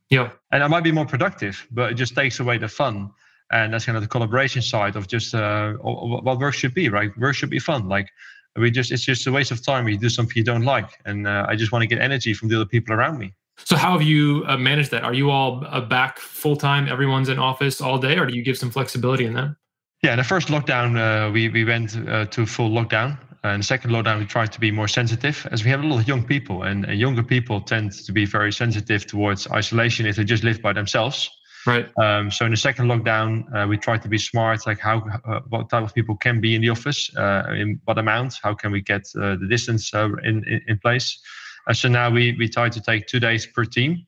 Yeah. 0.08 0.30
And 0.52 0.62
I 0.62 0.68
might 0.68 0.84
be 0.84 0.92
more 0.92 1.06
productive, 1.06 1.66
but 1.72 1.90
it 1.90 1.94
just 1.94 2.14
takes 2.14 2.38
away 2.38 2.58
the 2.58 2.68
fun 2.68 3.10
and 3.50 3.72
that's 3.72 3.84
kind 3.84 3.96
of 3.96 4.02
the 4.02 4.08
collaboration 4.08 4.62
side 4.62 4.96
of 4.96 5.06
just 5.06 5.34
uh, 5.34 5.72
what 5.74 6.38
work 6.38 6.54
should 6.54 6.74
be 6.74 6.88
right 6.88 7.16
work 7.18 7.34
should 7.34 7.50
be 7.50 7.58
fun 7.58 7.88
like 7.88 8.08
we 8.56 8.70
just 8.70 8.92
it's 8.92 9.04
just 9.04 9.26
a 9.26 9.32
waste 9.32 9.50
of 9.50 9.64
time. 9.64 9.88
You 9.88 9.98
do 9.98 10.08
something 10.08 10.34
you 10.36 10.44
don't 10.44 10.62
like. 10.62 10.90
And 11.04 11.26
uh, 11.26 11.46
i 11.48 11.56
just 11.56 11.72
want 11.72 11.82
to 11.82 11.86
get 11.86 12.00
energy 12.00 12.34
from 12.34 12.48
the 12.48 12.56
other 12.56 12.66
people 12.66 12.94
around 12.94 13.18
me. 13.18 13.34
So 13.64 13.76
how 13.76 13.92
have 13.92 14.02
you 14.02 14.44
uh, 14.46 14.56
managed 14.56 14.90
that? 14.90 15.04
Are 15.04 15.14
you 15.14 15.30
all 15.30 15.64
uh, 15.68 15.80
back 15.80 16.18
full 16.18 16.56
time 16.56 16.88
everyone's 16.88 17.28
in 17.28 17.38
office 17.38 17.80
all 17.80 17.98
day 17.98 18.18
or 18.18 18.26
do 18.26 18.34
you 18.34 18.42
give 18.42 18.58
some 18.58 18.70
flexibility 18.70 19.24
in 19.24 19.34
that? 19.34 19.56
Yeah 20.02 20.16
the 20.16 20.24
first 20.24 20.48
lockdown 20.48 20.96
uh, 20.98 21.30
we 21.30 21.48
we 21.48 21.64
went 21.64 21.96
uh, 21.96 22.26
to 22.26 22.46
full 22.46 22.70
lockdown. 22.70 23.18
And 23.42 23.62
the 23.62 23.66
second 23.66 23.90
lockdown 23.90 24.20
we 24.20 24.24
tried 24.24 24.52
to 24.52 24.60
be 24.60 24.70
more 24.70 24.88
sensitive 24.88 25.46
as 25.52 25.64
we 25.64 25.70
have 25.70 25.84
a 25.84 25.86
lot 25.86 26.00
of 26.00 26.08
young 26.08 26.24
people 26.24 26.62
and 26.62 26.86
younger 26.86 27.22
people 27.22 27.60
tend 27.60 27.92
to 27.92 28.12
be 28.12 28.24
very 28.24 28.52
sensitive 28.52 29.06
towards 29.06 29.46
isolation 29.50 30.06
if 30.06 30.16
they 30.16 30.24
just 30.24 30.44
live 30.44 30.62
by 30.62 30.72
themselves 30.72 31.28
Right. 31.66 31.88
Um, 31.98 32.30
so 32.30 32.44
in 32.44 32.50
the 32.50 32.58
second 32.58 32.88
lockdown, 32.88 33.44
uh, 33.54 33.66
we 33.66 33.78
tried 33.78 34.02
to 34.02 34.08
be 34.08 34.18
smart, 34.18 34.66
like 34.66 34.78
how, 34.78 34.98
uh, 35.24 35.40
what 35.48 35.70
type 35.70 35.82
of 35.82 35.94
people 35.94 36.14
can 36.14 36.40
be 36.40 36.54
in 36.54 36.60
the 36.60 36.68
office, 36.68 37.14
uh, 37.16 37.44
in 37.56 37.80
what 37.84 37.96
amount, 37.98 38.38
how 38.42 38.54
can 38.54 38.70
we 38.70 38.82
get 38.82 39.10
uh, 39.16 39.36
the 39.36 39.46
distance 39.48 39.94
uh, 39.94 40.10
in, 40.24 40.46
in, 40.46 40.60
in 40.68 40.78
place. 40.78 41.18
Uh, 41.66 41.72
so 41.72 41.88
now 41.88 42.10
we 42.10 42.36
we 42.38 42.46
try 42.46 42.68
to 42.68 42.80
take 42.80 43.06
two 43.06 43.18
days 43.18 43.46
per 43.46 43.64
team 43.64 44.04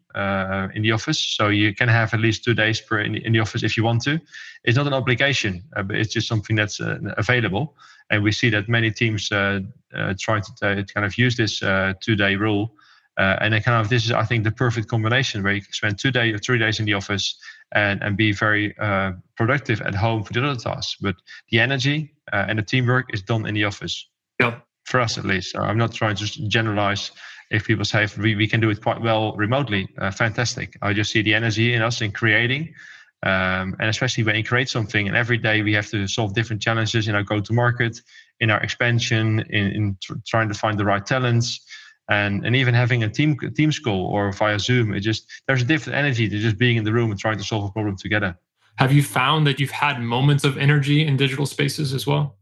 in 0.75 0.83
the 0.83 0.93
office. 0.93 1.19
So 1.19 1.49
you 1.49 1.75
can 1.75 1.89
have 1.89 2.13
at 2.13 2.21
least 2.21 2.45
two 2.45 2.53
days 2.53 2.83
per 2.83 3.01
in, 3.01 3.15
in 3.15 3.33
the 3.33 3.41
office 3.41 3.63
if 3.63 3.79
you 3.79 3.85
want 3.85 4.03
to. 4.03 4.21
It's 4.65 4.77
not 4.77 4.87
an 4.87 4.93
obligation, 4.93 5.63
but 5.75 5.93
it's 5.93 6.13
just 6.13 6.29
something 6.29 6.57
that's 6.57 6.81
available. 7.17 7.75
And 8.11 8.23
we 8.23 8.33
see 8.33 8.51
that 8.51 8.69
many 8.69 8.91
teams 8.91 9.29
try 9.29 9.61
to, 9.93 10.85
kind 10.95 11.07
of 11.07 11.17
use 11.17 11.37
this 11.37 11.61
two 12.01 12.17
day 12.17 12.37
rule. 12.37 12.75
Uh, 13.19 13.37
and 13.41 13.55
then 13.55 13.63
kind 13.63 13.81
of 13.81 13.89
this 13.89 14.05
is, 14.05 14.13
I 14.13 14.25
think, 14.25 14.45
the 14.45 14.51
perfect 14.51 14.89
combination 14.89 15.43
where 15.43 15.55
you 15.55 15.63
can 15.63 15.73
spend 15.73 15.99
two 15.99 16.11
days 16.11 16.35
or 16.35 16.39
three 16.39 16.59
days 16.59 16.81
in 16.81 16.85
the 16.85 16.95
office 16.95 17.39
and, 17.75 18.03
and 18.03 18.17
be 18.17 18.33
very 18.33 18.77
uh, 18.79 19.13
productive 19.37 19.81
at 19.81 19.95
home 19.95 20.23
for 20.23 20.33
the 20.35 20.47
other 20.47 20.61
tasks. 20.61 20.97
But 21.01 21.17
the 21.51 21.61
energy 21.61 22.15
uh, 22.33 22.45
and 22.49 22.59
the 22.59 22.63
teamwork 22.63 23.15
is 23.15 23.23
done 23.23 23.47
in 23.47 23.55
the 23.55 23.65
office. 23.65 24.07
Yeah. 24.39 24.59
For 24.85 25.01
us, 25.01 25.19
at 25.19 25.25
least. 25.25 25.53
So 25.53 25.61
I'm 25.61 25.79
not 25.79 25.93
trying 25.93 26.17
to 26.17 26.49
generalize. 26.49 27.11
If 27.51 27.65
people 27.65 27.85
say 27.85 28.07
we, 28.19 28.35
we 28.35 28.47
can 28.47 28.61
do 28.61 28.71
it 28.71 28.83
quite 28.83 29.01
well 29.01 29.35
remotely, 29.37 29.89
uh, 29.99 30.11
fantastic. 30.11 30.77
I 30.83 30.93
just 30.93 31.11
see 31.11 31.23
the 31.23 31.35
energy 31.35 31.75
in 31.75 31.83
us 31.83 32.03
in 32.03 32.13
creating. 32.13 32.75
Um, 33.23 33.75
and 33.81 33.89
especially 33.89 34.25
when 34.25 34.37
you 34.37 34.45
create 34.45 34.69
something, 34.69 35.09
and 35.09 35.17
every 35.17 35.39
day 35.39 35.63
we 35.63 35.73
have 35.73 35.89
to 35.91 36.07
solve 36.07 36.35
different 36.35 36.61
challenges 36.61 37.09
in 37.09 37.15
our 37.15 37.23
go 37.23 37.41
to 37.41 37.53
market, 37.53 38.01
in 38.41 38.51
our 38.51 38.61
expansion, 38.61 39.41
in, 39.51 39.67
in 39.73 39.97
tr- 40.01 40.15
trying 40.27 40.49
to 40.49 40.55
find 40.55 40.79
the 40.79 40.85
right 40.85 41.05
talents 41.05 41.67
and 42.09 42.45
and 42.47 42.55
even 42.55 42.75
having 42.75 43.03
a 43.03 43.09
team 43.09 43.37
team 43.55 43.71
call 43.85 44.07
or 44.07 44.33
via 44.33 44.59
Zoom, 44.59 44.95
it 44.95 45.01
just 45.01 45.27
there's 45.47 45.63
a 45.63 45.65
different 45.65 45.99
energy 45.99 46.29
to 46.29 46.39
just 46.39 46.59
being 46.59 46.77
in 46.77 46.85
the 46.85 46.93
room 46.93 47.11
and 47.11 47.19
trying 47.19 47.39
to 47.39 47.45
solve 47.45 47.65
a 47.65 47.73
problem 47.73 47.97
together. 47.97 48.37
Have 48.77 48.93
you 48.93 49.03
found 49.03 49.47
that 49.47 49.59
you've 49.59 49.71
had 49.71 50.01
moments 50.01 50.45
of 50.45 50.59
energy 50.59 51.07
in 51.07 51.17
digital 51.17 51.47
spaces 51.47 51.95
as 51.95 52.07
well? 52.07 52.37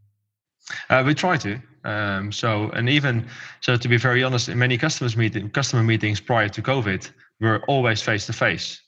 Uh, 0.90 1.02
we 1.06 1.14
try 1.14 1.36
to. 1.36 1.60
Um, 1.84 2.32
so 2.32 2.70
and 2.70 2.88
even 2.88 3.26
so, 3.60 3.76
to 3.76 3.88
be 3.88 3.96
very 3.96 4.22
honest, 4.22 4.48
in 4.48 4.58
many 4.58 4.78
customers 4.78 5.16
meeting 5.16 5.50
customer 5.50 5.82
meetings 5.82 6.20
prior 6.20 6.48
to 6.48 6.62
COVID, 6.62 7.10
we're 7.40 7.62
always 7.68 8.02
face 8.02 8.26
to 8.26 8.32
face. 8.32 8.80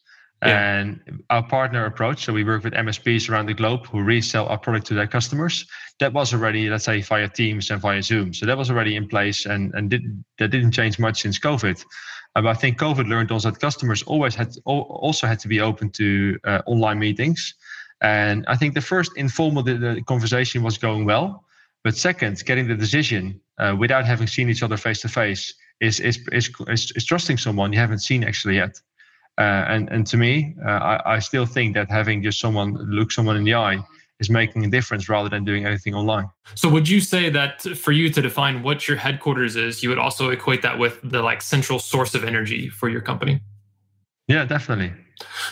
Yeah. 0.42 0.78
And 0.78 1.22
our 1.30 1.42
partner 1.42 1.86
approach, 1.86 2.24
so 2.24 2.32
we 2.32 2.44
work 2.44 2.62
with 2.62 2.74
MSPs 2.74 3.30
around 3.30 3.46
the 3.46 3.54
globe 3.54 3.86
who 3.86 4.02
resell 4.02 4.46
our 4.46 4.58
product 4.58 4.86
to 4.88 4.94
their 4.94 5.06
customers. 5.06 5.66
That 5.98 6.12
was 6.12 6.34
already, 6.34 6.68
let's 6.68 6.84
say, 6.84 7.00
via 7.00 7.28
Teams 7.28 7.70
and 7.70 7.80
via 7.80 8.02
Zoom. 8.02 8.34
So 8.34 8.44
that 8.44 8.58
was 8.58 8.70
already 8.70 8.96
in 8.96 9.08
place, 9.08 9.46
and 9.46 9.72
and 9.74 9.88
did, 9.88 10.24
that 10.38 10.48
didn't 10.48 10.72
change 10.72 10.98
much 10.98 11.22
since 11.22 11.38
COVID. 11.38 11.82
Uh, 12.34 12.42
but 12.42 12.48
I 12.48 12.54
think 12.54 12.78
COVID 12.78 13.08
learned 13.08 13.32
us 13.32 13.44
that 13.44 13.58
customers 13.60 14.02
always 14.02 14.34
had 14.34 14.54
also 14.66 15.26
had 15.26 15.38
to 15.38 15.48
be 15.48 15.60
open 15.60 15.88
to 15.92 16.38
uh, 16.44 16.60
online 16.66 16.98
meetings. 16.98 17.54
And 18.02 18.44
I 18.46 18.56
think 18.56 18.74
the 18.74 18.82
first 18.82 19.12
informal 19.16 19.62
the, 19.62 19.74
the, 19.74 20.02
conversation 20.02 20.62
was 20.62 20.76
going 20.76 21.06
well, 21.06 21.44
but 21.82 21.96
second, 21.96 22.44
getting 22.44 22.68
the 22.68 22.74
decision 22.74 23.40
uh, 23.58 23.74
without 23.78 24.04
having 24.04 24.26
seen 24.26 24.50
each 24.50 24.62
other 24.62 24.76
face 24.76 25.00
to 25.00 25.08
face 25.08 25.54
is 25.80 25.98
is 26.00 26.18
is 26.32 26.50
is 26.94 27.04
trusting 27.06 27.38
someone 27.38 27.72
you 27.72 27.78
haven't 27.78 28.00
seen 28.00 28.22
actually 28.22 28.56
yet. 28.56 28.78
Uh, 29.38 29.64
and 29.68 29.88
and 29.90 30.06
to 30.06 30.16
me, 30.16 30.54
uh, 30.64 30.70
I, 30.70 31.16
I 31.16 31.18
still 31.18 31.46
think 31.46 31.74
that 31.74 31.90
having 31.90 32.22
just 32.22 32.40
someone 32.40 32.74
look 32.90 33.12
someone 33.12 33.36
in 33.36 33.44
the 33.44 33.54
eye 33.54 33.78
is 34.18 34.30
making 34.30 34.64
a 34.64 34.70
difference 34.70 35.08
rather 35.08 35.28
than 35.28 35.44
doing 35.44 35.66
anything 35.66 35.94
online. 35.94 36.28
So 36.54 36.68
would 36.70 36.88
you 36.88 37.00
say 37.00 37.28
that 37.30 37.62
for 37.76 37.92
you 37.92 38.08
to 38.10 38.22
define 38.22 38.62
what 38.62 38.88
your 38.88 38.96
headquarters 38.96 39.56
is, 39.56 39.82
you 39.82 39.90
would 39.90 39.98
also 39.98 40.30
equate 40.30 40.62
that 40.62 40.78
with 40.78 40.98
the 41.02 41.22
like 41.22 41.42
central 41.42 41.78
source 41.78 42.14
of 42.14 42.24
energy 42.24 42.68
for 42.70 42.88
your 42.88 43.02
company? 43.02 43.40
Yeah, 44.26 44.44
definitely. 44.44 44.92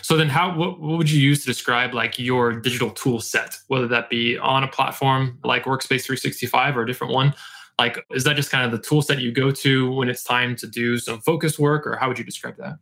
So 0.03 0.17
then 0.17 0.29
how 0.29 0.57
what, 0.57 0.81
what 0.81 0.99
would 0.99 1.11
you 1.11 1.21
use 1.21 1.41
to 1.41 1.47
describe 1.47 1.95
like 1.95 2.19
your 2.19 2.53
digital 2.53 2.91
tool 2.91 3.21
set, 3.21 3.57
whether 3.69 3.87
that 3.89 4.11
be 4.11 4.39
on 4.39 4.65
a 4.65 4.69
platform 4.69 5.39
like 5.45 5.65
Workspace 5.65 6.05
365 6.05 6.77
or 6.77 6.83
a 6.83 6.87
different 6.87 7.13
one? 7.13 7.35
Like 7.79 7.99
is 8.13 8.25
that 8.25 8.37
just 8.37 8.51
kind 8.51 8.65
of 8.65 8.73
the 8.73 8.87
tool 8.87 9.03
set 9.03 9.21
you 9.21 9.33
go 9.33 9.51
to 9.51 9.91
when 9.93 10.09
it's 10.09 10.23
time 10.23 10.57
to 10.57 10.67
do 10.67 10.99
some 10.99 11.21
focus 11.21 11.59
work 11.59 11.87
or 11.87 11.97
how 11.97 12.09
would 12.09 12.19
you 12.19 12.25
describe 12.25 12.57
that? 12.59 12.79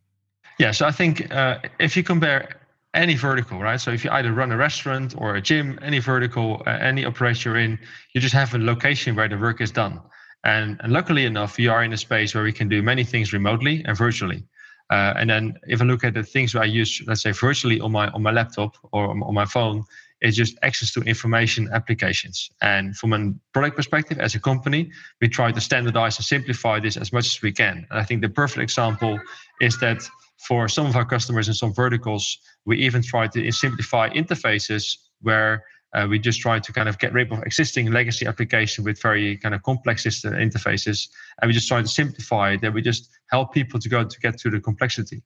Yeah, 0.58 0.70
so 0.70 0.86
I 0.86 0.90
think 0.90 1.32
uh, 1.34 1.58
if 1.78 1.96
you 1.96 2.02
compare 2.02 2.60
any 2.94 3.14
vertical, 3.14 3.58
right? 3.58 3.80
So 3.80 3.90
if 3.90 4.04
you 4.04 4.10
either 4.10 4.32
run 4.32 4.52
a 4.52 4.56
restaurant 4.56 5.14
or 5.16 5.36
a 5.36 5.40
gym, 5.40 5.78
any 5.82 5.98
vertical, 5.98 6.62
uh, 6.66 6.70
any 6.70 7.04
operation 7.06 7.52
you're 7.52 7.60
in, 7.60 7.78
you 8.12 8.20
just 8.20 8.34
have 8.34 8.54
a 8.54 8.58
location 8.58 9.16
where 9.16 9.28
the 9.28 9.38
work 9.38 9.60
is 9.60 9.70
done. 9.70 10.00
And, 10.44 10.78
and 10.82 10.92
luckily 10.92 11.24
enough, 11.24 11.56
we 11.56 11.68
are 11.68 11.82
in 11.84 11.92
a 11.92 11.96
space 11.96 12.34
where 12.34 12.44
we 12.44 12.52
can 12.52 12.68
do 12.68 12.82
many 12.82 13.04
things 13.04 13.32
remotely 13.32 13.82
and 13.86 13.96
virtually. 13.96 14.44
Uh, 14.90 15.14
and 15.16 15.30
then 15.30 15.54
if 15.68 15.80
I 15.80 15.84
look 15.84 16.04
at 16.04 16.12
the 16.14 16.22
things 16.22 16.54
I 16.54 16.64
use, 16.64 17.02
let's 17.06 17.22
say 17.22 17.32
virtually 17.32 17.80
on 17.80 17.92
my 17.92 18.08
on 18.08 18.22
my 18.22 18.30
laptop 18.30 18.76
or 18.92 19.08
on 19.08 19.34
my 19.34 19.46
phone, 19.46 19.84
it's 20.20 20.36
just 20.36 20.58
access 20.62 20.92
to 20.92 21.00
information 21.02 21.70
applications. 21.72 22.50
And 22.60 22.94
from 22.96 23.12
a 23.12 23.32
product 23.54 23.76
perspective, 23.76 24.18
as 24.18 24.34
a 24.34 24.40
company, 24.40 24.90
we 25.20 25.28
try 25.28 25.50
to 25.50 25.60
standardize 25.60 26.18
and 26.18 26.26
simplify 26.26 26.78
this 26.78 26.96
as 26.98 27.12
much 27.12 27.26
as 27.26 27.40
we 27.40 27.52
can. 27.52 27.86
And 27.90 27.98
I 28.00 28.04
think 28.04 28.20
the 28.20 28.28
perfect 28.28 28.62
example 28.62 29.18
is 29.60 29.78
that 29.80 30.06
for 30.46 30.68
some 30.68 30.86
of 30.86 30.96
our 30.96 31.04
customers 31.04 31.48
in 31.48 31.54
some 31.54 31.72
verticals, 31.72 32.38
we 32.64 32.76
even 32.78 33.02
try 33.02 33.26
to 33.28 33.52
simplify 33.52 34.08
interfaces 34.10 34.96
where 35.20 35.64
uh, 35.94 36.06
we 36.08 36.18
just 36.18 36.40
try 36.40 36.58
to 36.58 36.72
kind 36.72 36.88
of 36.88 36.98
get 36.98 37.12
rid 37.12 37.30
of 37.30 37.42
existing 37.42 37.92
legacy 37.92 38.26
application 38.26 38.82
with 38.82 39.00
very 39.00 39.36
kind 39.36 39.54
of 39.54 39.62
complex 39.62 40.02
system 40.02 40.32
interfaces, 40.34 41.08
and 41.40 41.48
we 41.48 41.52
just 41.52 41.68
try 41.68 41.80
to 41.80 41.88
simplify 41.88 42.56
that. 42.56 42.72
We 42.72 42.82
just 42.82 43.10
help 43.30 43.52
people 43.52 43.78
to 43.78 43.88
go 43.88 44.02
to 44.04 44.20
get 44.20 44.38
to 44.38 44.50
the 44.50 44.60
complexity. 44.60 45.22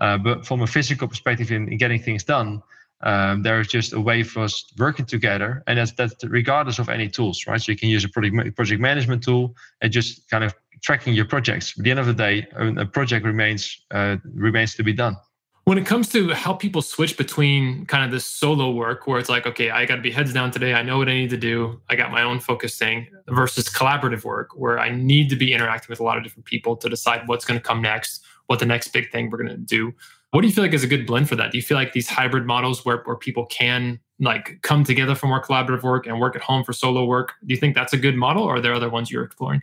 Uh, 0.00 0.18
but 0.18 0.46
from 0.46 0.62
a 0.62 0.66
physical 0.66 1.06
perspective, 1.06 1.52
in, 1.52 1.68
in 1.68 1.78
getting 1.78 2.02
things 2.02 2.24
done, 2.24 2.62
um, 3.02 3.42
there 3.42 3.60
is 3.60 3.68
just 3.68 3.92
a 3.92 4.00
way 4.00 4.22
for 4.22 4.44
us 4.44 4.64
working 4.78 5.06
together, 5.06 5.62
and 5.66 5.78
that's 5.78 5.92
that 5.92 6.12
regardless 6.24 6.78
of 6.78 6.88
any 6.88 7.08
tools, 7.08 7.46
right? 7.46 7.60
So 7.60 7.72
you 7.72 7.78
can 7.78 7.88
use 7.88 8.04
a 8.04 8.08
project 8.08 8.56
project 8.56 8.80
management 8.80 9.22
tool 9.22 9.54
and 9.80 9.92
just 9.92 10.28
kind 10.30 10.44
of 10.44 10.54
tracking 10.82 11.14
your 11.14 11.24
projects. 11.24 11.76
At 11.78 11.84
the 11.84 11.90
end 11.90 12.00
of 12.00 12.06
the 12.06 12.14
day, 12.14 12.46
a 12.56 12.86
project 12.86 13.24
remains 13.24 13.84
uh, 13.90 14.16
remains 14.34 14.74
to 14.76 14.82
be 14.82 14.92
done 14.92 15.16
when 15.64 15.78
it 15.78 15.86
comes 15.86 16.08
to 16.08 16.30
how 16.30 16.52
people 16.52 16.82
switch 16.82 17.16
between 17.16 17.86
kind 17.86 18.04
of 18.04 18.10
this 18.10 18.24
solo 18.24 18.70
work 18.70 19.06
where 19.06 19.18
it's 19.18 19.28
like 19.28 19.46
okay 19.46 19.70
i 19.70 19.84
got 19.84 19.96
to 19.96 20.02
be 20.02 20.10
heads 20.10 20.32
down 20.32 20.50
today 20.50 20.74
i 20.74 20.82
know 20.82 20.98
what 20.98 21.08
i 21.08 21.12
need 21.12 21.30
to 21.30 21.36
do 21.36 21.80
i 21.88 21.94
got 21.94 22.10
my 22.10 22.22
own 22.22 22.40
focus 22.40 22.76
thing 22.76 23.06
versus 23.28 23.68
collaborative 23.68 24.24
work 24.24 24.50
where 24.56 24.78
i 24.78 24.90
need 24.90 25.28
to 25.28 25.36
be 25.36 25.52
interacting 25.52 25.86
with 25.88 26.00
a 26.00 26.02
lot 26.02 26.16
of 26.16 26.24
different 26.24 26.44
people 26.44 26.76
to 26.76 26.88
decide 26.88 27.22
what's 27.26 27.44
going 27.44 27.58
to 27.58 27.64
come 27.64 27.80
next 27.80 28.24
what 28.46 28.58
the 28.58 28.66
next 28.66 28.88
big 28.88 29.10
thing 29.12 29.30
we're 29.30 29.38
going 29.38 29.48
to 29.48 29.56
do 29.56 29.92
what 30.32 30.40
do 30.40 30.48
you 30.48 30.52
feel 30.52 30.64
like 30.64 30.72
is 30.72 30.84
a 30.84 30.88
good 30.88 31.06
blend 31.06 31.28
for 31.28 31.36
that 31.36 31.52
do 31.52 31.58
you 31.58 31.62
feel 31.62 31.76
like 31.76 31.92
these 31.92 32.08
hybrid 32.08 32.46
models 32.46 32.84
where, 32.84 32.98
where 33.04 33.16
people 33.16 33.46
can 33.46 33.98
like 34.18 34.58
come 34.62 34.84
together 34.84 35.14
for 35.14 35.26
more 35.26 35.42
collaborative 35.42 35.82
work 35.82 36.06
and 36.06 36.20
work 36.20 36.34
at 36.36 36.42
home 36.42 36.64
for 36.64 36.72
solo 36.72 37.04
work 37.04 37.34
do 37.46 37.54
you 37.54 37.60
think 37.60 37.74
that's 37.74 37.92
a 37.92 37.98
good 37.98 38.16
model 38.16 38.42
or 38.42 38.56
are 38.56 38.60
there 38.60 38.74
other 38.74 38.90
ones 38.90 39.10
you're 39.10 39.24
exploring 39.24 39.62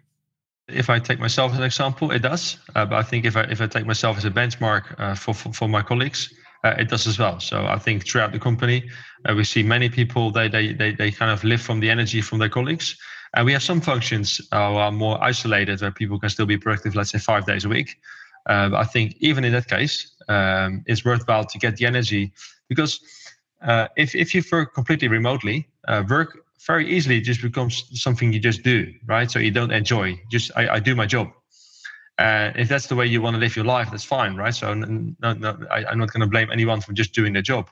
if 0.72 0.90
I 0.90 1.00
take 1.00 1.20
myself 1.20 1.52
as 1.54 1.58
an 1.58 1.64
example, 1.64 2.12
it 2.12 2.20
does. 2.20 2.58
Uh, 2.76 2.86
but 2.86 2.98
I 2.98 3.04
think 3.04 3.26
if 3.26 3.36
I 3.36 3.42
if 3.44 3.62
I 3.62 3.68
take 3.68 3.86
myself 3.86 4.18
as 4.18 4.26
a 4.26 4.32
benchmark 4.32 5.00
uh, 5.00 5.16
for, 5.16 5.34
for, 5.34 5.52
for 5.54 5.68
my 5.68 5.82
colleagues, 5.82 6.34
uh, 6.64 6.76
it 6.78 6.90
does 6.90 7.08
as 7.08 7.18
well. 7.20 7.40
So 7.40 7.66
I 7.66 7.78
think 7.78 8.06
throughout 8.06 8.32
the 8.32 8.40
company, 8.40 8.90
uh, 9.28 9.34
we 9.36 9.44
see 9.44 9.64
many 9.64 9.90
people 9.90 10.32
they, 10.32 10.48
they 10.48 10.74
they 10.74 10.94
they 10.94 11.12
kind 11.12 11.32
of 11.32 11.44
live 11.44 11.62
from 11.62 11.80
the 11.80 11.90
energy 11.90 12.22
from 12.22 12.40
their 12.40 12.50
colleagues, 12.50 12.98
and 13.34 13.46
we 13.46 13.54
have 13.54 13.64
some 13.64 13.82
functions 13.82 14.42
uh, 14.52 14.76
are 14.76 14.92
more 14.92 15.22
isolated 15.24 15.82
where 15.82 15.92
people 15.92 16.20
can 16.20 16.30
still 16.30 16.46
be 16.46 16.58
productive. 16.58 16.96
Let's 16.96 17.12
say 17.12 17.20
five 17.20 17.46
days 17.46 17.66
a 17.66 17.70
week. 17.70 17.98
Uh, 18.50 18.72
I 18.76 18.84
think 18.84 19.16
even 19.20 19.46
in 19.46 19.54
that 19.54 19.68
case, 19.68 20.12
um, 20.28 20.84
it's 20.88 21.06
worthwhile 21.06 21.46
to 21.46 21.58
get 21.60 21.78
the 21.78 21.86
energy 21.86 22.34
because 22.68 23.00
if 23.96 24.16
if 24.16 24.34
you 24.34 24.44
work 24.52 24.74
completely 24.74 25.08
remotely, 25.08 25.68
work 26.10 26.40
very 26.66 26.90
easily 26.90 27.22
just 27.22 27.42
becomes 27.42 27.74
something 27.94 28.34
you 28.34 28.40
just 28.40 28.64
do, 28.64 28.94
right? 29.06 29.32
So 29.32 29.40
you 29.40 29.52
don't 29.52 29.72
enjoy. 29.72 30.20
Just 30.30 30.52
I, 30.56 30.76
I 30.76 30.80
do 30.80 30.96
my 30.96 31.06
job. 31.06 31.28
Uh, 32.18 32.52
if 32.56 32.68
that's 32.68 32.88
the 32.88 32.96
way 32.96 33.06
you 33.06 33.22
want 33.22 33.36
to 33.36 33.40
live 33.40 33.56
your 33.56 33.66
life, 33.66 33.90
that's 33.92 34.04
fine, 34.04 34.36
right? 34.36 34.54
So 34.54 34.74
no, 34.74 35.34
no, 35.34 35.58
I, 35.72 35.90
am 35.90 36.00
not 36.00 36.12
going 36.12 36.20
to 36.22 36.28
blame 36.28 36.52
anyone 36.52 36.82
for 36.82 36.92
just 36.92 37.14
doing 37.14 37.32
their 37.32 37.42
job. 37.42 37.70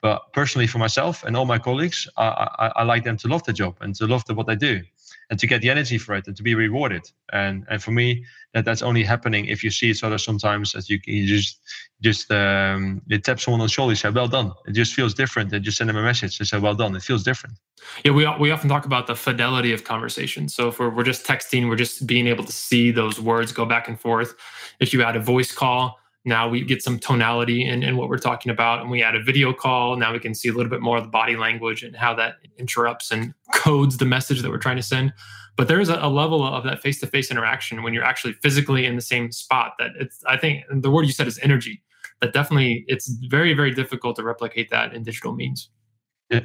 But 0.00 0.32
personally, 0.32 0.68
for 0.68 0.78
myself 0.78 1.24
and 1.24 1.36
all 1.36 1.44
my 1.44 1.58
colleagues, 1.58 2.06
I, 2.16 2.26
I, 2.58 2.72
I 2.76 2.82
like 2.84 3.02
them 3.02 3.16
to 3.16 3.28
love 3.28 3.42
their 3.42 3.54
job 3.54 3.76
and 3.80 3.92
to 3.96 4.06
love 4.06 4.24
the, 4.26 4.34
what 4.34 4.46
they 4.46 4.54
do 4.54 4.82
and 5.30 5.38
to 5.38 5.46
get 5.46 5.60
the 5.60 5.70
energy 5.70 5.98
for 5.98 6.14
it 6.14 6.26
and 6.26 6.36
to 6.36 6.42
be 6.42 6.54
rewarded. 6.54 7.10
And 7.32 7.66
and 7.68 7.82
for 7.82 7.90
me, 7.90 8.24
that 8.54 8.64
that's 8.64 8.82
only 8.82 9.04
happening 9.04 9.46
if 9.46 9.62
you 9.62 9.70
see 9.70 9.88
each 9.88 10.02
other 10.02 10.18
sometimes 10.18 10.72
that 10.72 10.88
you, 10.88 10.98
you 11.04 11.26
just 11.26 11.60
just 12.00 12.30
um, 12.30 13.02
you 13.06 13.18
tap 13.18 13.40
someone 13.40 13.60
on 13.60 13.66
the 13.66 13.70
shoulder, 13.70 13.92
you 13.92 13.96
say, 13.96 14.10
"Well 14.10 14.28
done." 14.28 14.52
It 14.66 14.72
just 14.72 14.94
feels 14.94 15.14
different. 15.14 15.52
And 15.52 15.64
just 15.64 15.76
send 15.78 15.90
them 15.90 15.96
a 15.96 16.02
message, 16.02 16.38
they 16.38 16.44
say, 16.44 16.58
"Well 16.58 16.74
done." 16.74 16.96
It 16.96 17.02
feels 17.02 17.22
different. 17.22 17.56
Yeah, 18.04 18.12
we 18.12 18.26
we 18.38 18.50
often 18.50 18.68
talk 18.68 18.86
about 18.86 19.06
the 19.06 19.16
fidelity 19.16 19.72
of 19.72 19.84
conversation. 19.84 20.48
So 20.48 20.68
if 20.68 20.78
we're 20.78 20.90
we're 20.90 21.04
just 21.04 21.26
texting, 21.26 21.68
we're 21.68 21.76
just 21.76 22.06
being 22.06 22.26
able 22.26 22.44
to 22.44 22.52
see 22.52 22.90
those 22.90 23.20
words 23.20 23.52
go 23.52 23.64
back 23.64 23.88
and 23.88 24.00
forth. 24.00 24.34
If 24.80 24.92
you 24.92 25.02
add 25.02 25.16
a 25.16 25.20
voice 25.20 25.52
call, 25.52 25.97
now 26.24 26.48
we 26.48 26.62
get 26.62 26.82
some 26.82 26.98
tonality 26.98 27.66
in, 27.66 27.82
in 27.82 27.96
what 27.96 28.08
we're 28.08 28.18
talking 28.18 28.50
about 28.50 28.80
and 28.80 28.90
we 28.90 29.02
add 29.02 29.14
a 29.14 29.22
video 29.22 29.52
call. 29.52 29.96
Now 29.96 30.12
we 30.12 30.18
can 30.18 30.34
see 30.34 30.48
a 30.48 30.52
little 30.52 30.70
bit 30.70 30.80
more 30.80 30.98
of 30.98 31.04
the 31.04 31.10
body 31.10 31.36
language 31.36 31.82
and 31.82 31.96
how 31.96 32.14
that 32.14 32.36
interrupts 32.58 33.10
and 33.10 33.32
codes 33.54 33.96
the 33.96 34.04
message 34.04 34.42
that 34.42 34.50
we're 34.50 34.58
trying 34.58 34.76
to 34.76 34.82
send. 34.82 35.12
But 35.56 35.66
there's 35.66 35.88
a, 35.88 35.96
a 35.96 36.08
level 36.08 36.44
of 36.46 36.64
that 36.64 36.82
face-to-face 36.82 37.30
interaction 37.30 37.82
when 37.82 37.92
you're 37.92 38.04
actually 38.04 38.34
physically 38.34 38.86
in 38.86 38.94
the 38.94 39.02
same 39.02 39.32
spot 39.32 39.72
that 39.78 39.90
it's 39.98 40.22
i 40.26 40.36
think 40.36 40.64
the 40.70 40.90
word 40.90 41.04
you 41.04 41.12
said 41.12 41.26
is 41.26 41.38
energy 41.42 41.82
that 42.20 42.32
definitely 42.32 42.84
it's 42.86 43.08
very 43.28 43.54
very 43.54 43.72
difficult 43.72 44.16
to 44.16 44.22
replicate 44.22 44.70
that 44.70 44.94
in 44.94 45.02
digital 45.02 45.32
means. 45.32 45.70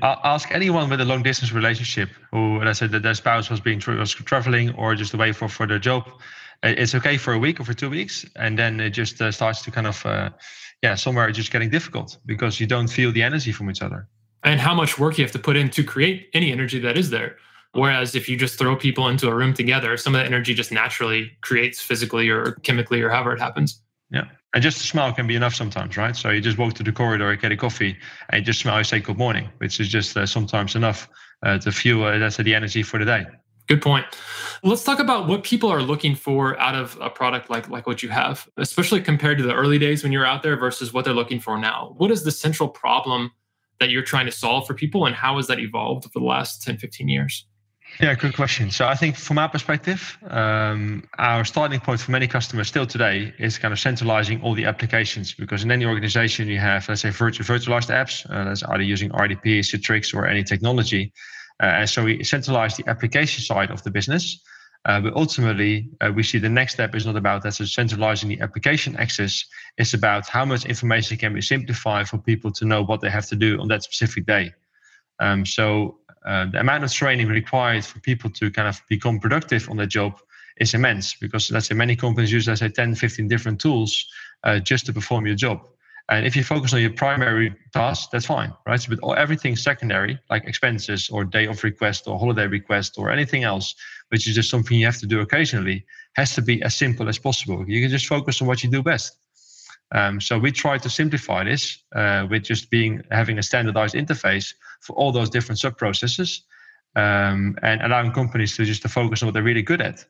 Ask 0.02 0.52
anyone 0.52 0.90
with 0.90 1.02
a 1.02 1.06
long 1.06 1.24
distance 1.24 1.52
relationship 1.52 2.10
who 2.32 2.60
let's 2.64 2.80
say 2.80 2.88
that 2.88 3.04
their 3.04 3.14
spouse 3.14 3.50
was 3.50 3.60
being 3.60 3.82
was 3.88 4.14
traveling 4.14 4.74
or 4.76 4.96
just 4.96 5.14
away 5.14 5.32
for 5.32 5.48
for 5.48 5.68
their 5.68 5.80
job 5.80 6.10
it's 6.64 6.96
okay 6.96 7.18
for 7.18 7.34
a 7.34 7.40
week 7.40 7.60
or 7.60 7.66
for 7.66 7.74
two 7.74 7.90
weeks 7.90 8.26
and 8.38 8.58
then 8.58 8.80
it 8.80 8.92
just 8.92 9.22
uh, 9.22 9.32
starts 9.32 9.62
to 9.64 9.72
kind 9.72 9.88
of 9.88 10.06
uh, 10.06 10.30
yeah 10.82 10.96
somewhere 10.96 11.32
just 11.32 11.52
getting 11.52 11.70
difficult 11.70 12.18
because 12.26 12.60
you 12.60 12.68
don't 12.68 12.88
feel 12.88 13.12
the 13.12 13.22
energy 13.22 13.52
from 13.52 13.70
each 13.70 13.82
other. 13.82 14.08
And 14.44 14.60
how 14.60 14.74
much 14.74 15.00
work 15.00 15.18
you 15.18 15.24
have 15.24 15.32
to 15.34 15.40
put 15.40 15.56
in 15.56 15.70
to 15.72 15.84
create 15.84 16.30
any 16.34 16.52
energy 16.52 16.80
that 16.80 16.98
is 16.98 17.10
there. 17.10 17.38
Whereas 17.74 18.14
if 18.14 18.28
you 18.30 18.38
just 18.38 18.60
throw 18.60 18.76
people 18.76 19.08
into 19.08 19.30
a 19.30 19.36
room 19.36 19.54
together 19.54 19.98
some 19.98 20.16
of 20.16 20.20
that 20.20 20.26
energy 20.26 20.54
just 20.54 20.72
naturally 20.72 21.32
creates 21.42 21.82
physically 21.82 22.30
or 22.30 22.54
chemically 22.64 23.02
or 23.02 23.10
however 23.10 23.34
it 23.34 23.40
happens. 23.40 23.82
Yeah. 24.10 24.26
And 24.54 24.62
just 24.62 24.78
a 24.78 24.84
smile 24.84 25.12
can 25.12 25.26
be 25.28 25.36
enough 25.36 25.56
sometimes 25.56 25.98
right? 25.98 26.16
So 26.16 26.30
you 26.30 26.40
just 26.40 26.58
walk 26.58 26.76
to 26.76 26.84
the 26.84 26.92
corridor 26.92 27.36
get 27.36 27.52
a 27.52 27.58
coffee 27.58 27.98
and 28.30 28.40
you 28.40 28.46
just 28.46 28.60
smile 28.62 28.78
and 28.78 28.88
say 28.88 29.00
good 29.00 29.18
morning 29.18 29.50
which 29.58 29.80
is 29.80 29.90
just 29.90 30.16
uh, 30.16 30.26
sometimes 30.26 30.76
enough 30.76 31.10
uh, 31.44 31.58
to 31.58 31.72
fuel 31.72 32.06
uh, 32.06 32.18
that's 32.18 32.38
the 32.38 32.56
energy 32.56 32.84
for 32.84 33.00
the 33.00 33.06
day 33.06 33.26
Good 33.68 33.82
point. 33.82 34.06
Let's 34.62 34.84
talk 34.84 35.00
about 35.00 35.28
what 35.28 35.44
people 35.44 35.70
are 35.70 35.82
looking 35.82 36.16
for 36.16 36.60
out 36.60 36.76
of 36.76 36.98
a 37.02 37.10
product 37.10 37.50
like 37.50 37.70
like 37.70 37.88
what 37.88 38.04
you 38.04 38.10
have, 38.10 38.48
especially 38.58 39.02
compared 39.02 39.38
to 39.38 39.44
the 39.44 39.54
early 39.54 39.80
days 39.80 40.04
when 40.04 40.12
you're 40.12 40.26
out 40.26 40.44
there 40.44 40.58
versus 40.58 40.94
what 40.94 41.06
they're 41.06 41.14
looking 41.14 41.40
for 41.40 41.58
now. 41.58 41.94
What 41.98 42.12
is 42.12 42.24
the 42.24 42.32
central 42.32 42.68
problem 42.68 43.32
that 43.80 43.90
you're 43.90 44.04
trying 44.04 44.26
to 44.26 44.32
solve 44.32 44.68
for 44.68 44.74
people 44.74 45.06
and 45.06 45.16
how 45.16 45.38
has 45.38 45.48
that 45.48 45.60
evolved 45.60 46.06
over 46.06 46.20
the 46.20 46.26
last 46.26 46.62
10, 46.62 46.78
15 46.78 47.08
years? 47.08 47.46
Yeah, 48.00 48.16
good 48.16 48.36
question. 48.36 48.72
So 48.72 48.88
I 48.88 48.96
think 48.96 49.16
from 49.16 49.38
our 49.38 49.50
perspective, 49.50 50.18
um, 50.28 51.08
our 51.20 51.46
starting 51.46 51.80
point 51.80 52.00
for 52.00 52.12
many 52.12 52.28
customers 52.28 52.68
still 52.68 52.88
today 52.88 53.34
is 53.38 53.60
kind 53.60 53.72
of 53.72 53.80
centralizing 53.80 54.42
all 54.42 54.56
the 54.56 54.66
applications 54.66 55.34
because 55.34 55.64
in 55.64 55.72
any 55.72 55.86
organization 55.86 56.48
you 56.48 56.60
have, 56.60 56.90
let's 56.90 57.02
say, 57.02 57.12
virtual 57.12 57.46
virtualized 57.46 57.92
apps, 57.92 58.26
uh, 58.32 58.46
that's 58.46 58.64
either 58.64 58.82
using 58.82 59.12
RDP, 59.12 59.60
Citrix, 59.60 60.14
or 60.14 60.26
any 60.26 60.44
technology. 60.44 61.14
Uh, 61.62 61.66
and 61.66 61.90
so 61.90 62.04
we 62.04 62.24
centralize 62.24 62.76
the 62.78 62.88
application 62.88 63.44
side 63.44 63.72
of 63.72 63.84
the 63.84 63.92
business. 63.92 64.42
Uh, 64.86 65.00
but 65.00 65.14
ultimately, 65.14 65.90
uh, 66.02 66.12
we 66.14 66.24
see 66.24 66.38
the 66.38 66.50
next 66.50 66.74
step 66.74 66.94
is 66.94 67.06
not 67.06 67.16
about 67.16 67.42
that 67.42 67.54
so 67.54 67.64
centralizing 67.64 68.28
the 68.28 68.42
application 68.42 68.98
access. 68.98 69.46
It's 69.78 69.94
about 69.94 70.28
how 70.28 70.44
much 70.44 70.66
information 70.66 71.18
can 71.18 71.34
be 71.34 71.42
simplified 71.42 72.10
for 72.10 72.18
people 72.18 72.52
to 72.52 72.66
know 72.66 72.84
what 72.84 73.00
they 73.00 73.10
have 73.10 73.26
to 73.28 73.36
do 73.36 73.62
on 73.62 73.70
that 73.70 73.84
specific 73.84 74.26
day. 74.26 74.54
Um, 75.20 75.46
so 75.46 76.00
uh, 76.26 76.48
the 76.48 76.60
amount 76.60 76.84
of 76.84 76.92
training 76.92 77.28
required 77.28 77.86
for 77.86 78.00
people 78.02 78.30
to 78.32 78.52
kind 78.52 78.68
of 78.68 78.82
become 78.90 79.20
productive 79.20 79.70
on 79.70 79.78
their 79.78 79.86
job 79.86 80.20
is 80.58 80.74
immense 80.74 81.16
because 81.16 81.52
let's 81.52 81.68
say 81.68 81.76
many 81.76 81.96
companies 81.96 82.32
use 82.32 82.48
let's 82.48 82.60
say 82.60 82.70
10 82.70 82.96
15 82.96 83.28
different 83.28 83.60
tools 83.60 84.08
uh, 84.44 84.60
just 84.60 84.86
to 84.86 84.94
perform 84.94 85.26
your 85.26 85.36
job 85.36 85.68
and 86.10 86.26
if 86.26 86.36
you 86.36 86.44
focus 86.44 86.74
on 86.74 86.82
your 86.82 86.92
primary 86.92 87.56
task, 87.72 88.10
that's 88.12 88.26
fine, 88.26 88.54
right? 88.68 88.80
So, 88.80 88.94
but 88.96 89.18
everything 89.18 89.56
secondary, 89.56 90.20
like 90.30 90.46
expenses 90.46 91.10
or 91.10 91.24
day 91.24 91.48
of 91.48 91.64
request 91.64 92.08
or 92.08 92.20
holiday 92.20 92.46
request 92.46 92.96
or 92.98 93.10
anything 93.10 93.44
else, 93.44 93.74
which 94.10 94.28
is 94.28 94.36
just 94.36 94.50
something 94.50 94.78
you 94.78 94.86
have 94.86 95.00
to 95.00 95.08
do 95.08 95.22
occasionally, 95.22 95.86
has 96.16 96.36
to 96.36 96.42
be 96.42 96.62
as 96.62 96.76
simple 96.76 97.08
as 97.08 97.18
possible. 97.18 97.64
You 97.68 97.82
can 97.82 97.90
just 97.90 98.08
focus 98.08 98.42
on 98.42 98.48
what 98.48 98.64
you 98.64 98.70
do 98.70 98.84
best. 98.84 99.18
Um, 99.94 100.20
so 100.20 100.38
we 100.38 100.52
try 100.52 100.78
to 100.78 100.90
simplify 100.90 101.44
this 101.44 101.78
uh, 101.96 102.28
with 102.30 102.44
just 102.44 102.70
being 102.70 103.02
having 103.12 103.38
a 103.38 103.44
standardized 103.44 103.96
interface 103.96 104.54
for 104.82 104.94
all 104.98 105.12
those 105.12 105.30
different 105.30 105.60
sub 105.60 105.78
processes, 105.78 106.44
um, 106.96 107.56
and 107.62 107.82
allowing 107.82 108.12
companies 108.12 108.58
to 108.58 108.66
just 108.66 108.82
to 108.82 108.90
focus 108.90 109.22
on 109.22 109.28
what 109.28 109.34
they're 109.34 109.44
really 109.44 109.62
good 109.62 109.82
at. 109.82 110.06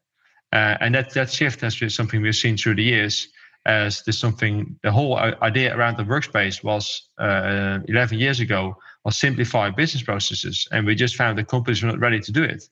Uh, 0.53 0.77
and 0.81 0.95
that 0.95 1.13
that 1.13 1.31
shift 1.31 1.61
has 1.61 1.77
been 1.77 1.89
something 1.89 2.21
we've 2.21 2.35
seen 2.35 2.57
through 2.57 2.75
the 2.75 2.83
years 2.83 3.27
as 3.65 4.03
this 4.03 4.19
something 4.19 4.77
the 4.83 4.91
whole 4.91 5.17
idea 5.17 5.75
around 5.75 5.97
the 5.97 6.03
workspace 6.03 6.63
was 6.63 7.09
uh, 7.17 7.79
11 7.87 8.19
years 8.19 8.39
ago 8.39 8.75
was 9.05 9.17
simplify 9.17 9.69
business 9.69 10.03
processes 10.03 10.67
and 10.71 10.85
we 10.85 10.95
just 10.95 11.15
found 11.15 11.37
that 11.37 11.47
companies 11.47 11.81
were 11.81 11.89
not 11.89 11.99
ready 11.99 12.19
to 12.19 12.31
do 12.31 12.43
it. 12.43 12.67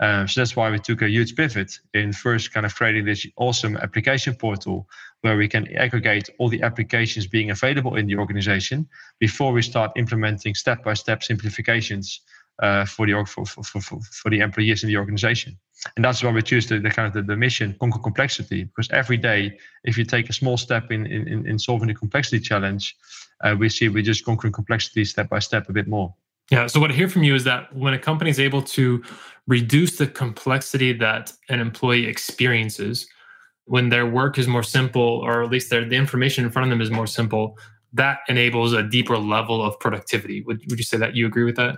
Um, 0.00 0.26
so 0.26 0.40
that's 0.40 0.56
why 0.56 0.70
we 0.70 0.78
took 0.78 1.02
a 1.02 1.08
huge 1.08 1.36
pivot 1.36 1.78
in 1.94 2.12
first 2.12 2.52
kind 2.52 2.66
of 2.66 2.74
creating 2.74 3.04
this 3.04 3.26
awesome 3.36 3.76
application 3.76 4.34
portal 4.34 4.88
where 5.20 5.36
we 5.36 5.48
can 5.48 5.72
aggregate 5.76 6.28
all 6.38 6.48
the 6.48 6.62
applications 6.62 7.26
being 7.26 7.50
available 7.50 7.94
in 7.96 8.06
the 8.06 8.16
organization 8.16 8.88
before 9.20 9.52
we 9.52 9.62
start 9.62 9.92
implementing 9.96 10.54
step-by-step 10.54 11.22
simplifications 11.22 12.20
uh, 12.60 12.84
for 12.84 13.06
the 13.06 13.24
for, 13.26 13.44
for, 13.44 13.62
for, 13.62 14.00
for 14.00 14.30
the 14.30 14.40
employees 14.40 14.82
in 14.82 14.88
the 14.88 14.96
organization. 14.96 15.58
And 15.96 16.04
that's 16.04 16.22
why 16.22 16.30
we 16.30 16.42
choose 16.42 16.66
the, 16.66 16.78
the 16.78 16.90
kind 16.90 17.06
of 17.08 17.12
the, 17.12 17.22
the 17.22 17.36
mission 17.36 17.76
conquer 17.80 17.98
complexity 17.98 18.64
because 18.64 18.88
every 18.90 19.16
day, 19.16 19.58
if 19.84 19.98
you 19.98 20.04
take 20.04 20.30
a 20.30 20.32
small 20.32 20.56
step 20.56 20.90
in 20.90 21.06
in, 21.06 21.46
in 21.46 21.58
solving 21.58 21.88
the 21.88 21.94
complexity 21.94 22.40
challenge, 22.40 22.96
uh, 23.42 23.54
we 23.58 23.68
see 23.68 23.88
we're 23.88 24.02
just 24.02 24.24
conquering 24.24 24.52
complexity 24.52 25.04
step 25.04 25.28
by 25.28 25.38
step 25.38 25.68
a 25.68 25.72
bit 25.72 25.88
more. 25.88 26.14
Yeah. 26.50 26.66
So 26.66 26.78
what 26.78 26.90
I 26.90 26.94
hear 26.94 27.08
from 27.08 27.24
you 27.24 27.34
is 27.34 27.44
that 27.44 27.74
when 27.74 27.94
a 27.94 27.98
company 27.98 28.30
is 28.30 28.38
able 28.38 28.62
to 28.62 29.02
reduce 29.46 29.96
the 29.96 30.06
complexity 30.06 30.92
that 30.92 31.32
an 31.48 31.60
employee 31.60 32.06
experiences, 32.06 33.06
when 33.64 33.88
their 33.88 34.06
work 34.06 34.38
is 34.38 34.46
more 34.46 34.62
simple, 34.62 35.02
or 35.24 35.42
at 35.42 35.50
least 35.50 35.70
their, 35.70 35.88
the 35.88 35.96
information 35.96 36.44
in 36.44 36.50
front 36.50 36.64
of 36.64 36.70
them 36.70 36.82
is 36.82 36.90
more 36.90 37.06
simple, 37.06 37.58
that 37.94 38.18
enables 38.28 38.72
a 38.74 38.82
deeper 38.82 39.16
level 39.16 39.62
of 39.62 39.78
productivity. 39.80 40.42
Would, 40.42 40.62
would 40.68 40.78
you 40.78 40.84
say 40.84 40.98
that 40.98 41.16
you 41.16 41.26
agree 41.26 41.44
with 41.44 41.56
that? 41.56 41.76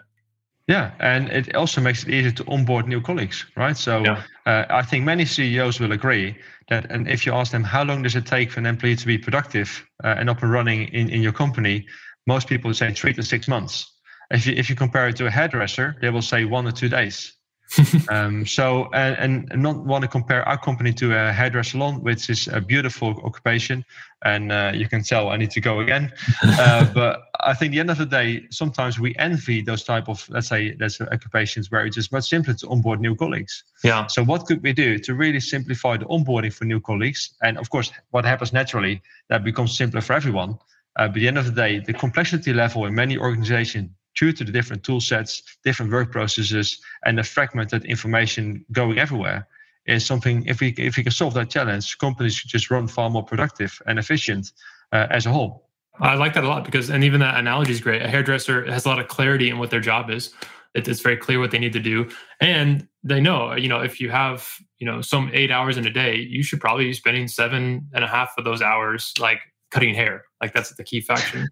Yeah, 0.68 0.90
and 0.98 1.28
it 1.28 1.54
also 1.54 1.80
makes 1.80 2.02
it 2.02 2.08
easier 2.08 2.32
to 2.32 2.44
onboard 2.48 2.88
new 2.88 3.00
colleagues, 3.00 3.46
right? 3.56 3.76
So 3.76 4.02
yeah. 4.02 4.22
uh, 4.46 4.64
I 4.68 4.82
think 4.82 5.04
many 5.04 5.24
CEOs 5.24 5.78
will 5.78 5.92
agree 5.92 6.36
that, 6.68 6.90
and 6.90 7.08
if 7.08 7.24
you 7.24 7.32
ask 7.32 7.52
them 7.52 7.62
how 7.62 7.84
long 7.84 8.02
does 8.02 8.16
it 8.16 8.26
take 8.26 8.50
for 8.50 8.58
an 8.58 8.66
employee 8.66 8.96
to 8.96 9.06
be 9.06 9.16
productive 9.16 9.86
uh, 10.02 10.16
and 10.18 10.28
up 10.28 10.42
and 10.42 10.50
running 10.50 10.88
in, 10.88 11.08
in 11.08 11.22
your 11.22 11.32
company, 11.32 11.86
most 12.26 12.48
people 12.48 12.68
would 12.68 12.76
say 12.76 12.92
three 12.92 13.12
to 13.14 13.22
six 13.22 13.46
months. 13.46 13.92
If 14.32 14.44
you 14.44 14.54
if 14.54 14.68
you 14.68 14.74
compare 14.74 15.06
it 15.06 15.14
to 15.16 15.26
a 15.26 15.30
hairdresser, 15.30 15.96
they 16.00 16.10
will 16.10 16.22
say 16.22 16.44
one 16.44 16.66
or 16.66 16.72
two 16.72 16.88
days. 16.88 17.35
um, 18.10 18.46
so 18.46 18.88
and, 18.92 19.48
and 19.50 19.62
not 19.62 19.84
want 19.84 20.02
to 20.02 20.08
compare 20.08 20.46
our 20.48 20.58
company 20.58 20.92
to 20.94 21.12
a 21.12 21.32
hairdresser 21.32 21.70
salon, 21.70 22.02
which 22.02 22.30
is 22.30 22.48
a 22.48 22.60
beautiful 22.60 23.20
occupation, 23.24 23.84
and 24.24 24.52
uh, 24.52 24.72
you 24.74 24.88
can 24.88 25.02
tell 25.02 25.30
I 25.30 25.36
need 25.36 25.50
to 25.52 25.60
go 25.60 25.80
again. 25.80 26.12
Uh, 26.58 26.84
but 26.94 27.24
I 27.40 27.54
think 27.54 27.72
the 27.72 27.80
end 27.80 27.90
of 27.90 27.98
the 27.98 28.06
day, 28.06 28.46
sometimes 28.50 28.98
we 28.98 29.14
envy 29.18 29.60
those 29.60 29.84
type 29.84 30.08
of 30.08 30.26
let's 30.30 30.48
say 30.48 30.74
there's 30.74 31.00
occupations 31.00 31.70
where 31.70 31.84
it's 31.84 31.96
just 31.96 32.12
much 32.12 32.28
simpler 32.28 32.54
to 32.54 32.68
onboard 32.68 33.00
new 33.00 33.14
colleagues. 33.14 33.64
Yeah. 33.84 34.06
So 34.06 34.24
what 34.24 34.46
could 34.46 34.62
we 34.62 34.72
do 34.72 34.98
to 34.98 35.14
really 35.14 35.40
simplify 35.40 35.96
the 35.96 36.06
onboarding 36.06 36.52
for 36.52 36.64
new 36.64 36.80
colleagues? 36.80 37.34
And 37.42 37.58
of 37.58 37.68
course, 37.68 37.92
what 38.10 38.24
happens 38.24 38.52
naturally 38.52 39.02
that 39.28 39.44
becomes 39.44 39.76
simpler 39.76 40.00
for 40.00 40.14
everyone. 40.14 40.58
Uh, 40.96 41.08
but 41.08 41.08
at 41.08 41.14
the 41.14 41.28
end 41.28 41.38
of 41.38 41.44
the 41.44 41.52
day, 41.52 41.78
the 41.78 41.92
complexity 41.92 42.52
level 42.52 42.86
in 42.86 42.94
many 42.94 43.18
organizations 43.18 43.90
due 44.16 44.32
to 44.32 44.44
the 44.44 44.52
different 44.52 44.82
tool 44.82 45.00
sets, 45.00 45.42
different 45.64 45.92
work 45.92 46.10
processes, 46.10 46.80
and 47.04 47.18
the 47.18 47.22
fragmented 47.22 47.84
information 47.84 48.64
going 48.72 48.98
everywhere 48.98 49.46
is 49.86 50.04
something 50.04 50.44
if 50.46 50.60
we 50.60 50.74
if 50.78 50.96
we 50.96 51.02
can 51.02 51.12
solve 51.12 51.34
that 51.34 51.50
challenge, 51.50 51.98
companies 51.98 52.34
should 52.34 52.50
just 52.50 52.70
run 52.70 52.88
far 52.88 53.08
more 53.10 53.22
productive 53.22 53.80
and 53.86 53.98
efficient 53.98 54.52
uh, 54.92 55.06
as 55.10 55.26
a 55.26 55.30
whole. 55.30 55.70
I 56.00 56.14
like 56.14 56.34
that 56.34 56.44
a 56.44 56.48
lot 56.48 56.64
because 56.64 56.90
and 56.90 57.04
even 57.04 57.20
that 57.20 57.38
analogy 57.38 57.72
is 57.72 57.80
great. 57.80 58.02
A 58.02 58.08
hairdresser 58.08 58.70
has 58.70 58.84
a 58.84 58.88
lot 58.88 58.98
of 58.98 59.08
clarity 59.08 59.48
in 59.48 59.58
what 59.58 59.70
their 59.70 59.80
job 59.80 60.10
is. 60.10 60.32
it's 60.74 61.00
very 61.00 61.16
clear 61.16 61.40
what 61.40 61.50
they 61.50 61.58
need 61.58 61.72
to 61.72 61.80
do, 61.80 62.08
and 62.40 62.86
they 63.02 63.20
know 63.20 63.54
you 63.54 63.68
know 63.68 63.80
if 63.80 64.00
you 64.00 64.10
have 64.10 64.48
you 64.78 64.86
know 64.86 65.00
some 65.00 65.30
eight 65.32 65.50
hours 65.50 65.76
in 65.76 65.86
a 65.86 65.90
day, 65.90 66.16
you 66.16 66.42
should 66.42 66.60
probably 66.60 66.84
be 66.84 66.92
spending 66.92 67.28
seven 67.28 67.88
and 67.94 68.04
a 68.04 68.08
half 68.08 68.30
of 68.36 68.44
those 68.44 68.60
hours 68.60 69.12
like 69.18 69.40
cutting 69.76 69.94
hair. 69.94 70.24
Like 70.40 70.54
that's 70.54 70.70
the 70.74 70.82
key 70.82 71.02
function. 71.02 71.48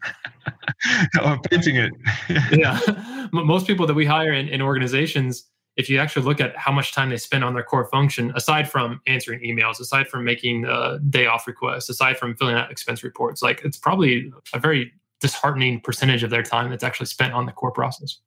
or 1.22 1.38
painting 1.50 1.76
it. 1.76 1.92
yeah. 2.58 2.80
Most 3.32 3.66
people 3.66 3.86
that 3.86 3.92
we 3.92 4.06
hire 4.06 4.32
in, 4.32 4.48
in 4.48 4.62
organizations, 4.62 5.44
if 5.76 5.90
you 5.90 5.98
actually 5.98 6.24
look 6.24 6.40
at 6.40 6.56
how 6.56 6.72
much 6.72 6.94
time 6.94 7.10
they 7.10 7.18
spend 7.18 7.44
on 7.44 7.52
their 7.52 7.62
core 7.62 7.84
function, 7.90 8.32
aside 8.34 8.70
from 8.70 9.02
answering 9.06 9.40
emails, 9.40 9.78
aside 9.78 10.08
from 10.08 10.24
making 10.24 10.64
uh, 10.64 10.98
day 11.10 11.26
off 11.26 11.46
requests, 11.46 11.90
aside 11.90 12.16
from 12.16 12.34
filling 12.36 12.54
out 12.54 12.70
expense 12.70 13.04
reports, 13.04 13.42
like 13.42 13.60
it's 13.62 13.76
probably 13.76 14.32
a 14.54 14.58
very 14.58 14.90
disheartening 15.20 15.82
percentage 15.82 16.22
of 16.22 16.30
their 16.30 16.42
time 16.42 16.70
that's 16.70 16.84
actually 16.84 17.06
spent 17.06 17.34
on 17.34 17.44
the 17.44 17.52
core 17.52 17.72
process. 17.72 18.20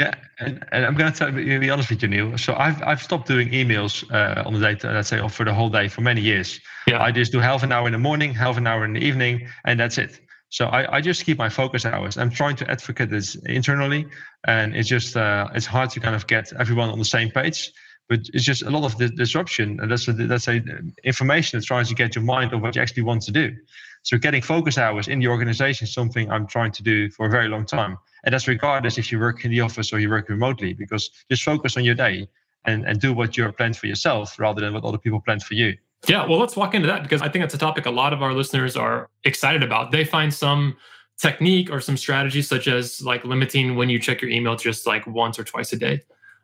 Yeah, 0.00 0.14
and, 0.40 0.64
and 0.72 0.84
I'm 0.84 0.94
going 0.94 1.12
to 1.12 1.32
be 1.32 1.70
honest 1.70 1.88
with 1.88 2.02
you, 2.02 2.08
Neil. 2.08 2.36
So 2.36 2.54
I've 2.54 2.82
I've 2.82 3.00
stopped 3.00 3.28
doing 3.28 3.50
emails 3.50 4.04
uh, 4.12 4.42
on 4.44 4.52
the 4.52 4.58
day, 4.58 4.76
let's 4.88 5.08
say, 5.08 5.26
for 5.28 5.44
the 5.44 5.54
whole 5.54 5.70
day 5.70 5.86
for 5.86 6.00
many 6.00 6.20
years. 6.20 6.58
Yeah. 6.88 7.00
I 7.00 7.12
just 7.12 7.30
do 7.30 7.38
half 7.38 7.62
an 7.62 7.70
hour 7.70 7.86
in 7.86 7.92
the 7.92 7.98
morning, 7.98 8.34
half 8.34 8.56
an 8.56 8.66
hour 8.66 8.84
in 8.84 8.94
the 8.94 9.00
evening, 9.00 9.48
and 9.64 9.78
that's 9.78 9.96
it. 9.98 10.20
So 10.48 10.66
I, 10.66 10.96
I 10.96 11.00
just 11.00 11.24
keep 11.24 11.38
my 11.38 11.48
focus 11.48 11.84
hours. 11.84 12.18
I'm 12.18 12.30
trying 12.30 12.56
to 12.56 12.70
advocate 12.70 13.10
this 13.10 13.36
internally, 13.46 14.06
and 14.46 14.74
it's 14.74 14.88
just 14.88 15.16
uh, 15.16 15.48
it's 15.54 15.66
hard 15.66 15.90
to 15.90 16.00
kind 16.00 16.16
of 16.16 16.26
get 16.26 16.52
everyone 16.58 16.90
on 16.90 16.98
the 16.98 17.04
same 17.04 17.30
page. 17.30 17.72
But 18.08 18.20
it's 18.34 18.44
just 18.44 18.62
a 18.62 18.70
lot 18.70 18.84
of 18.84 18.98
the 18.98 19.08
disruption, 19.08 19.78
and 19.80 19.90
that's 19.90 20.08
a, 20.08 20.12
that's 20.12 20.48
a 20.48 20.60
information 21.04 21.58
that 21.58 21.66
tries 21.66 21.88
to 21.88 21.94
get 21.94 22.16
your 22.16 22.24
mind 22.24 22.52
on 22.52 22.60
what 22.60 22.74
you 22.74 22.82
actually 22.82 23.04
want 23.04 23.22
to 23.22 23.32
do. 23.32 23.54
So 24.02 24.18
getting 24.18 24.42
focus 24.42 24.76
hours 24.76 25.08
in 25.08 25.20
the 25.20 25.28
organization 25.28 25.86
is 25.86 25.94
something 25.94 26.30
I'm 26.30 26.46
trying 26.46 26.72
to 26.72 26.82
do 26.82 27.10
for 27.10 27.26
a 27.26 27.30
very 27.30 27.48
long 27.48 27.64
time. 27.64 27.96
And 28.24 28.32
that's 28.32 28.48
regardless 28.48 28.98
if 28.98 29.12
you 29.12 29.20
work 29.20 29.44
in 29.44 29.50
the 29.50 29.60
office 29.60 29.92
or 29.92 30.00
you 30.00 30.10
work 30.10 30.28
remotely, 30.28 30.72
because 30.72 31.10
just 31.30 31.42
focus 31.42 31.76
on 31.76 31.84
your 31.84 31.94
day 31.94 32.26
and, 32.64 32.86
and 32.86 33.00
do 33.00 33.12
what 33.12 33.36
you're 33.36 33.52
planned 33.52 33.76
for 33.76 33.86
yourself 33.86 34.38
rather 34.38 34.60
than 34.60 34.72
what 34.72 34.84
other 34.84 34.98
people 34.98 35.20
planned 35.20 35.42
for 35.42 35.54
you. 35.54 35.76
Yeah, 36.08 36.26
well, 36.26 36.38
let's 36.38 36.56
walk 36.56 36.74
into 36.74 36.86
that 36.88 37.02
because 37.02 37.22
I 37.22 37.28
think 37.28 37.42
that's 37.42 37.54
a 37.54 37.58
topic 37.58 37.86
a 37.86 37.90
lot 37.90 38.12
of 38.12 38.22
our 38.22 38.32
listeners 38.32 38.76
are 38.76 39.08
excited 39.24 39.62
about. 39.62 39.90
They 39.90 40.04
find 40.04 40.32
some 40.32 40.76
technique 41.20 41.70
or 41.70 41.80
some 41.80 41.96
strategy, 41.96 42.42
such 42.42 42.66
as 42.68 43.00
like 43.02 43.24
limiting 43.24 43.76
when 43.76 43.88
you 43.88 43.98
check 43.98 44.20
your 44.20 44.30
email 44.30 44.56
just 44.56 44.86
like 44.86 45.06
once 45.06 45.38
or 45.38 45.44
twice 45.44 45.72
a 45.72 45.76
day, 45.76 46.00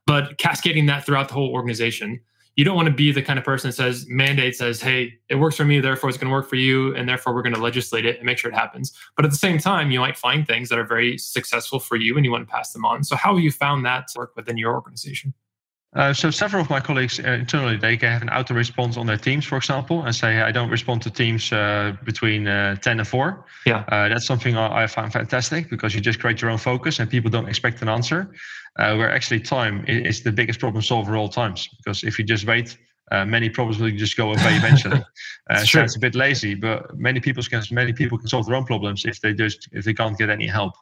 but 0.07 0.39
cascading 0.39 0.87
that 0.87 1.05
throughout 1.05 1.29
the 1.29 1.35
whole 1.35 1.51
organization 1.53 2.21
you 2.61 2.65
don't 2.67 2.77
want 2.77 2.89
to 2.89 2.95
be 2.95 3.11
the 3.11 3.23
kind 3.23 3.39
of 3.39 3.45
person 3.45 3.71
that 3.71 3.73
says 3.73 4.07
mandate 4.07 4.55
says 4.55 4.83
hey 4.83 5.19
it 5.31 5.37
works 5.37 5.57
for 5.57 5.65
me 5.65 5.81
therefore 5.81 6.11
it's 6.11 6.19
going 6.19 6.29
to 6.29 6.33
work 6.33 6.47
for 6.47 6.57
you 6.57 6.95
and 6.95 7.09
therefore 7.09 7.35
we're 7.35 7.41
going 7.41 7.55
to 7.55 7.61
legislate 7.61 8.05
it 8.05 8.19
and 8.19 8.27
make 8.27 8.37
sure 8.37 8.51
it 8.51 8.55
happens 8.55 8.93
but 9.17 9.25
at 9.25 9.31
the 9.31 9.37
same 9.39 9.57
time 9.57 9.91
you 9.91 9.99
might 9.99 10.19
find 10.19 10.47
things 10.47 10.69
that 10.69 10.79
are 10.79 10.85
very 10.85 11.17
successful 11.17 11.81
for 11.81 11.97
you 11.97 12.17
and 12.17 12.25
you 12.27 12.31
want 12.31 12.47
to 12.47 12.53
pass 12.53 12.75
them 12.75 12.85
on 12.85 13.03
so 13.03 13.17
how 13.17 13.35
have 13.35 13.43
you 13.43 13.51
found 13.51 13.87
that 13.87 14.09
to 14.09 14.19
work 14.19 14.37
within 14.37 14.59
your 14.59 14.75
organization 14.75 15.33
uh, 15.97 16.13
so 16.13 16.31
several 16.31 16.63
of 16.63 16.71
my 16.71 16.79
colleagues 16.79 17.19
uh, 17.19 17.31
internally 17.33 17.77
they 17.77 17.97
can 17.97 18.13
have 18.13 18.23
an 18.23 18.29
auto 18.31 18.55
response 18.55 18.97
on 18.97 19.07
their 19.07 19.17
teams, 19.17 19.45
for 19.45 19.57
example, 19.57 20.05
and 20.05 20.15
say 20.15 20.41
I 20.41 20.53
don't 20.53 20.71
respond 20.71 21.03
to 21.03 21.11
teams 21.11 21.53
uh, 21.53 21.97
between 22.05 22.47
uh, 22.47 22.77
ten 22.77 23.01
and 23.01 23.09
four. 23.09 23.45
Yeah, 23.67 23.85
uh, 23.89 24.09
that's 24.09 24.25
something 24.25 24.57
I, 24.57 24.85
I 24.85 24.87
find 24.87 25.13
fantastic 25.13 25.69
because 25.69 25.93
you 25.93 26.01
just 26.01 26.21
create 26.21 26.41
your 26.41 26.53
own 26.53 26.59
focus 26.59 27.01
and 27.01 27.11
people 27.11 27.29
don't 27.29 27.49
expect 27.49 27.83
an 27.83 27.89
answer. 27.89 28.33
Uh, 28.79 28.95
where 28.95 29.11
actually 29.11 29.41
time 29.41 29.85
is 29.89 30.23
the 30.23 30.31
biggest 30.31 30.61
problem 30.61 30.81
solver 30.81 31.17
all 31.17 31.29
times 31.29 31.69
because 31.79 32.05
if 32.05 32.19
you 32.19 32.25
just 32.25 32.47
wait, 32.47 32.79
many 33.27 33.51
problems 33.51 33.81
will 33.81 33.91
just 33.91 34.17
go 34.17 34.31
away 34.31 34.57
eventually. 34.57 34.97
uh, 35.51 35.65
it's 35.65 35.97
a 35.97 35.99
bit 35.99 36.15
lazy, 36.15 36.55
but 36.55 36.97
many 36.97 37.21
people 37.21 37.43
can 37.43 37.63
many 37.73 37.93
people 37.93 38.17
can 38.17 38.29
solve 38.29 38.47
their 38.47 38.55
own 38.55 38.65
problems 38.65 39.05
if 39.05 39.21
they 39.21 39.35
just 39.35 39.69
if 39.73 39.85
they 39.85 39.93
can't 39.93 40.17
get 40.17 40.31
any 40.31 40.47
help. 40.47 40.75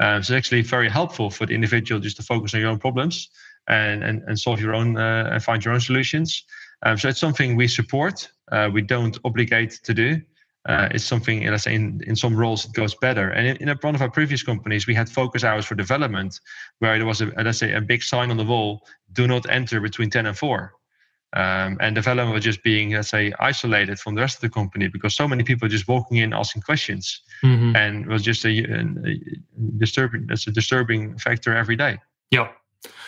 Um, 0.00 0.22
so 0.22 0.34
it's 0.34 0.46
actually 0.46 0.62
very 0.62 0.88
helpful 0.88 1.30
for 1.30 1.46
the 1.46 1.54
individual 1.54 2.00
just 2.00 2.16
to 2.16 2.22
focus 2.22 2.54
on 2.54 2.60
your 2.60 2.70
own 2.70 2.78
problems 2.78 3.28
and, 3.68 4.02
and, 4.02 4.22
and 4.26 4.38
solve 4.38 4.60
your 4.60 4.74
own 4.74 4.96
uh, 4.96 5.30
and 5.32 5.42
find 5.42 5.64
your 5.64 5.74
own 5.74 5.80
solutions. 5.80 6.44
Um, 6.82 6.98
so 6.98 7.08
it's 7.08 7.20
something 7.20 7.56
we 7.56 7.68
support. 7.68 8.28
Uh, 8.50 8.70
we 8.72 8.82
don't 8.82 9.16
obligate 9.24 9.80
to 9.84 9.94
do. 9.94 10.20
Uh, 10.66 10.88
it's 10.92 11.04
something, 11.04 11.46
let's 11.46 11.64
say, 11.64 11.74
in, 11.74 12.00
in 12.06 12.16
some 12.16 12.34
roles 12.34 12.64
it 12.64 12.72
goes 12.72 12.94
better. 12.94 13.30
And 13.30 13.46
in, 13.46 13.68
in 13.68 13.76
one 13.82 13.94
of 13.94 14.00
our 14.00 14.10
previous 14.10 14.42
companies, 14.42 14.86
we 14.86 14.94
had 14.94 15.10
focus 15.10 15.44
hours 15.44 15.66
for 15.66 15.74
development, 15.74 16.40
where 16.78 16.96
there 16.96 17.06
was 17.06 17.20
a 17.20 17.26
let's 17.36 17.58
say 17.58 17.74
a 17.74 17.82
big 17.82 18.02
sign 18.02 18.30
on 18.30 18.38
the 18.38 18.44
wall: 18.44 18.86
"Do 19.12 19.26
not 19.26 19.48
enter 19.50 19.80
between 19.80 20.08
10 20.08 20.26
and 20.26 20.36
4." 20.36 20.72
Um, 21.34 21.78
and 21.80 21.94
development 21.94 22.32
was 22.32 22.44
just 22.44 22.62
being, 22.62 22.92
let's 22.92 23.08
say, 23.08 23.32
isolated 23.40 23.98
from 23.98 24.14
the 24.14 24.20
rest 24.20 24.36
of 24.36 24.40
the 24.42 24.50
company 24.50 24.86
because 24.86 25.16
so 25.16 25.26
many 25.26 25.42
people 25.42 25.68
just 25.68 25.88
walking 25.88 26.18
in 26.18 26.32
asking 26.32 26.62
questions, 26.62 27.20
mm-hmm. 27.42 27.74
and 27.76 28.06
was 28.06 28.22
just 28.22 28.44
a, 28.44 28.48
a, 28.48 28.80
a 29.06 29.20
disturbing. 29.78 30.26
That's 30.28 30.46
a 30.46 30.52
disturbing 30.52 31.18
factor 31.18 31.54
every 31.54 31.76
day. 31.76 31.98
Yeah. 32.30 32.48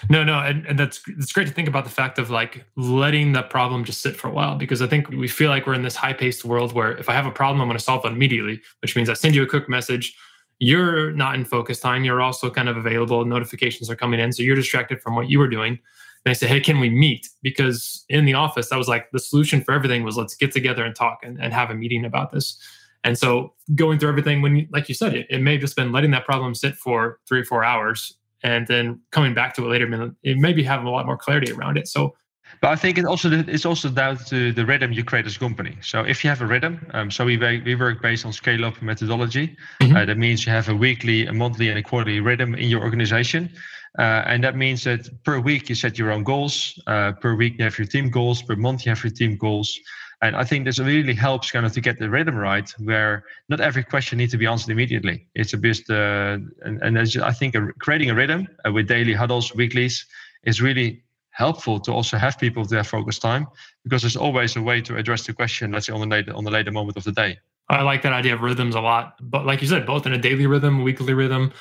No, 0.09 0.25
no, 0.25 0.39
and, 0.39 0.67
and 0.67 0.79
that's 0.79 1.01
it's 1.07 1.33
great 1.33 1.49
to 1.49 1.53
think 1.53 1.69
about 1.69 1.85
the 1.85 1.91
fact 1.91 2.19
of 2.19 2.31
like 2.31 2.65
letting 2.77 3.33
the 3.33 3.43
problem 3.43 3.85
just 3.85 4.03
sit 4.03 4.17
for 4.17 4.29
a 4.29 4.31
while 4.31 4.57
because 4.57 4.83
I 4.83 4.87
think 4.87 5.09
we 5.09 5.29
feel 5.29 5.51
like 5.51 5.67
we're 5.67 5.75
in 5.75 5.83
this 5.83 5.97
high-paced 5.97 6.45
world 6.45 6.73
where 6.73 6.97
if 6.97 7.09
I 7.09 7.13
have 7.13 7.27
a 7.27 7.31
problem, 7.31 7.61
I'm 7.61 7.69
going 7.69 7.79
to 7.79 7.85
solve 7.85 8.05
it 8.05 8.13
immediately, 8.13 8.61
which 8.83 8.95
means 8.97 9.09
I 9.09 9.15
send 9.15 9.35
you 9.35 9.43
a 9.43 9.47
quick 9.47 9.69
message. 9.69 10.17
You're 10.59 11.13
not 11.13 11.35
in 11.35 11.45
focus 11.45 11.81
time. 11.81 12.05
You're 12.05 12.23
also 12.23 12.51
kind 12.51 12.69
of 12.69 12.77
available. 12.77 13.25
Notifications 13.25 13.91
are 13.91 13.97
coming 13.97 14.21
in, 14.21 14.33
so 14.33 14.43
you're 14.43 14.57
distracted 14.57 15.03
from 15.03 15.15
what 15.15 15.29
you 15.29 15.39
were 15.39 15.49
doing. 15.49 15.79
And 16.25 16.31
I 16.31 16.33
say, 16.33 16.47
hey, 16.47 16.61
can 16.61 16.81
we 16.81 16.91
meet? 16.91 17.29
Because 17.43 18.05
in 18.09 18.25
the 18.25 18.35
office, 18.35 18.73
I 18.73 18.77
was 18.77 18.89
like 18.89 19.11
the 19.13 19.19
solution 19.19 19.63
for 19.63 19.73
everything 19.73 20.03
was 20.03 20.17
let's 20.17 20.35
get 20.35 20.53
together 20.53 20.85
and 20.85 20.95
talk 20.95 21.21
and, 21.23 21.41
and 21.41 21.53
have 21.53 21.71
a 21.71 21.75
meeting 21.75 22.05
about 22.05 22.33
this. 22.33 22.59
And 23.05 23.17
so 23.17 23.53
going 23.75 23.99
through 23.99 24.09
everything, 24.09 24.43
when 24.43 24.57
you, 24.57 24.67
like 24.73 24.89
you 24.89 24.95
said, 24.95 25.15
it, 25.15 25.27
it 25.31 25.41
may 25.41 25.53
have 25.53 25.61
just 25.61 25.77
been 25.77 25.93
letting 25.93 26.11
that 26.11 26.25
problem 26.25 26.55
sit 26.55 26.75
for 26.75 27.21
three 27.29 27.41
or 27.41 27.45
four 27.45 27.63
hours 27.63 28.15
and 28.43 28.67
then 28.67 29.01
coming 29.13 29.35
back 29.35 29.55
to 29.55 29.65
it 29.65 29.69
later, 29.69 30.13
it 30.23 30.37
maybe 30.37 30.63
have 30.63 30.85
a 30.85 30.91
lot 30.91 31.07
more 31.07 31.17
clarity 31.17 31.53
around 31.53 31.77
it. 31.77 31.89
So 31.89 32.15
but 32.61 32.71
I 32.71 32.77
think 32.77 32.99
it 32.99 33.05
also 33.05 33.31
it's 33.31 33.67
also 33.67 33.89
down 33.89 34.19
to 34.29 34.53
the 34.53 34.65
rhythm 34.65 34.93
you 34.93 35.05
create 35.05 35.27
as 35.27 35.37
a 35.37 35.39
company. 35.39 35.77
So 35.83 36.03
if 36.03 36.23
you 36.23 36.31
have 36.31 36.41
a 36.41 36.47
rhythm, 36.47 36.87
um, 36.95 37.11
so 37.11 37.25
we 37.25 37.37
we 37.37 37.75
work 37.75 38.01
based 38.01 38.25
on 38.25 38.33
scale 38.33 38.65
up 38.65 38.81
methodology. 38.81 39.57
Mm-hmm. 39.81 39.97
Uh, 39.97 40.05
that 40.05 40.19
means 40.19 40.47
you 40.47 40.53
have 40.53 40.69
a 40.69 40.75
weekly, 40.75 41.27
a 41.27 41.33
monthly, 41.33 41.69
and 41.69 41.79
a 41.79 41.83
quarterly 41.83 42.21
rhythm 42.21 42.55
in 42.55 42.69
your 42.69 42.83
organization. 42.83 43.51
Uh, 43.99 44.23
and 44.27 44.45
that 44.45 44.57
means 44.57 44.85
that 44.85 45.09
per 45.25 45.41
week 45.41 45.69
you 45.69 45.75
set 45.75 45.99
your 45.99 46.13
own 46.13 46.23
goals. 46.23 46.79
Uh, 46.87 47.13
per 47.13 47.35
week 47.35 47.55
you 47.59 47.65
have 47.65 47.79
your 47.79 47.87
team 47.87 48.11
goals. 48.11 48.43
Per 48.43 48.57
month 48.57 48.85
you 48.85 48.91
have 48.91 49.03
your 49.03 49.13
team 49.13 49.37
goals. 49.37 49.79
And 50.23 50.35
I 50.35 50.45
think 50.45 50.65
this 50.65 50.79
really 50.79 51.15
helps 51.15 51.51
kind 51.51 51.67
of 51.67 51.73
to 51.73 51.81
get 51.81 51.99
the 51.99 52.09
rhythm 52.09 52.37
right, 52.37 52.69
where 52.79 53.25
not 53.49 53.61
every 53.61 53.85
question 53.85 54.19
needs 54.19 54.33
to 54.33 54.39
be 54.39 54.47
answered 54.47 54.71
immediately. 54.71 55.27
It's 55.35 55.53
a 55.53 55.59
bit, 55.59 55.81
uh, 55.91 56.39
and, 56.63 56.83
and 56.83 56.99
I 57.23 57.33
think 57.33 57.55
a, 57.55 57.73
creating 57.81 58.11
a 58.11 58.15
rhythm 58.15 58.49
uh, 58.67 58.73
with 58.73 58.89
daily 58.89 59.13
huddles, 59.13 59.55
weeklies, 59.55 60.07
is 60.45 60.63
really 60.63 61.03
helpful 61.31 61.79
to 61.79 61.93
also 61.93 62.17
have 62.17 62.39
people 62.39 62.67
have 62.71 62.87
focus 62.87 63.19
time 63.19 63.47
because 63.85 64.01
there's 64.01 64.17
always 64.17 64.57
a 64.57 64.63
way 64.63 64.81
to 64.81 64.97
address 64.97 65.27
the 65.27 65.35
question, 65.35 65.71
let's 65.73 65.87
say 65.87 65.93
on 65.93 66.01
the 66.01 66.07
later, 66.07 66.35
on 66.35 66.45
the 66.45 66.51
later 66.51 66.73
moment 66.73 66.97
of 66.97 67.05
the 67.05 67.13
day. 67.13 67.39
I 67.69 67.83
like 67.83 68.01
that 68.03 68.15
idea 68.15 68.35
of 68.35 68.41
rhythms 68.41 68.75
a 68.75 68.81
lot. 68.81 69.17
But 69.21 69.45
like 69.45 69.61
you 69.61 69.69
said, 69.69 69.85
both 69.85 70.07
in 70.07 70.15
a 70.15 70.19
daily 70.19 70.47
rhythm, 70.47 70.83
weekly 70.83 71.13
rhythm, 71.13 71.53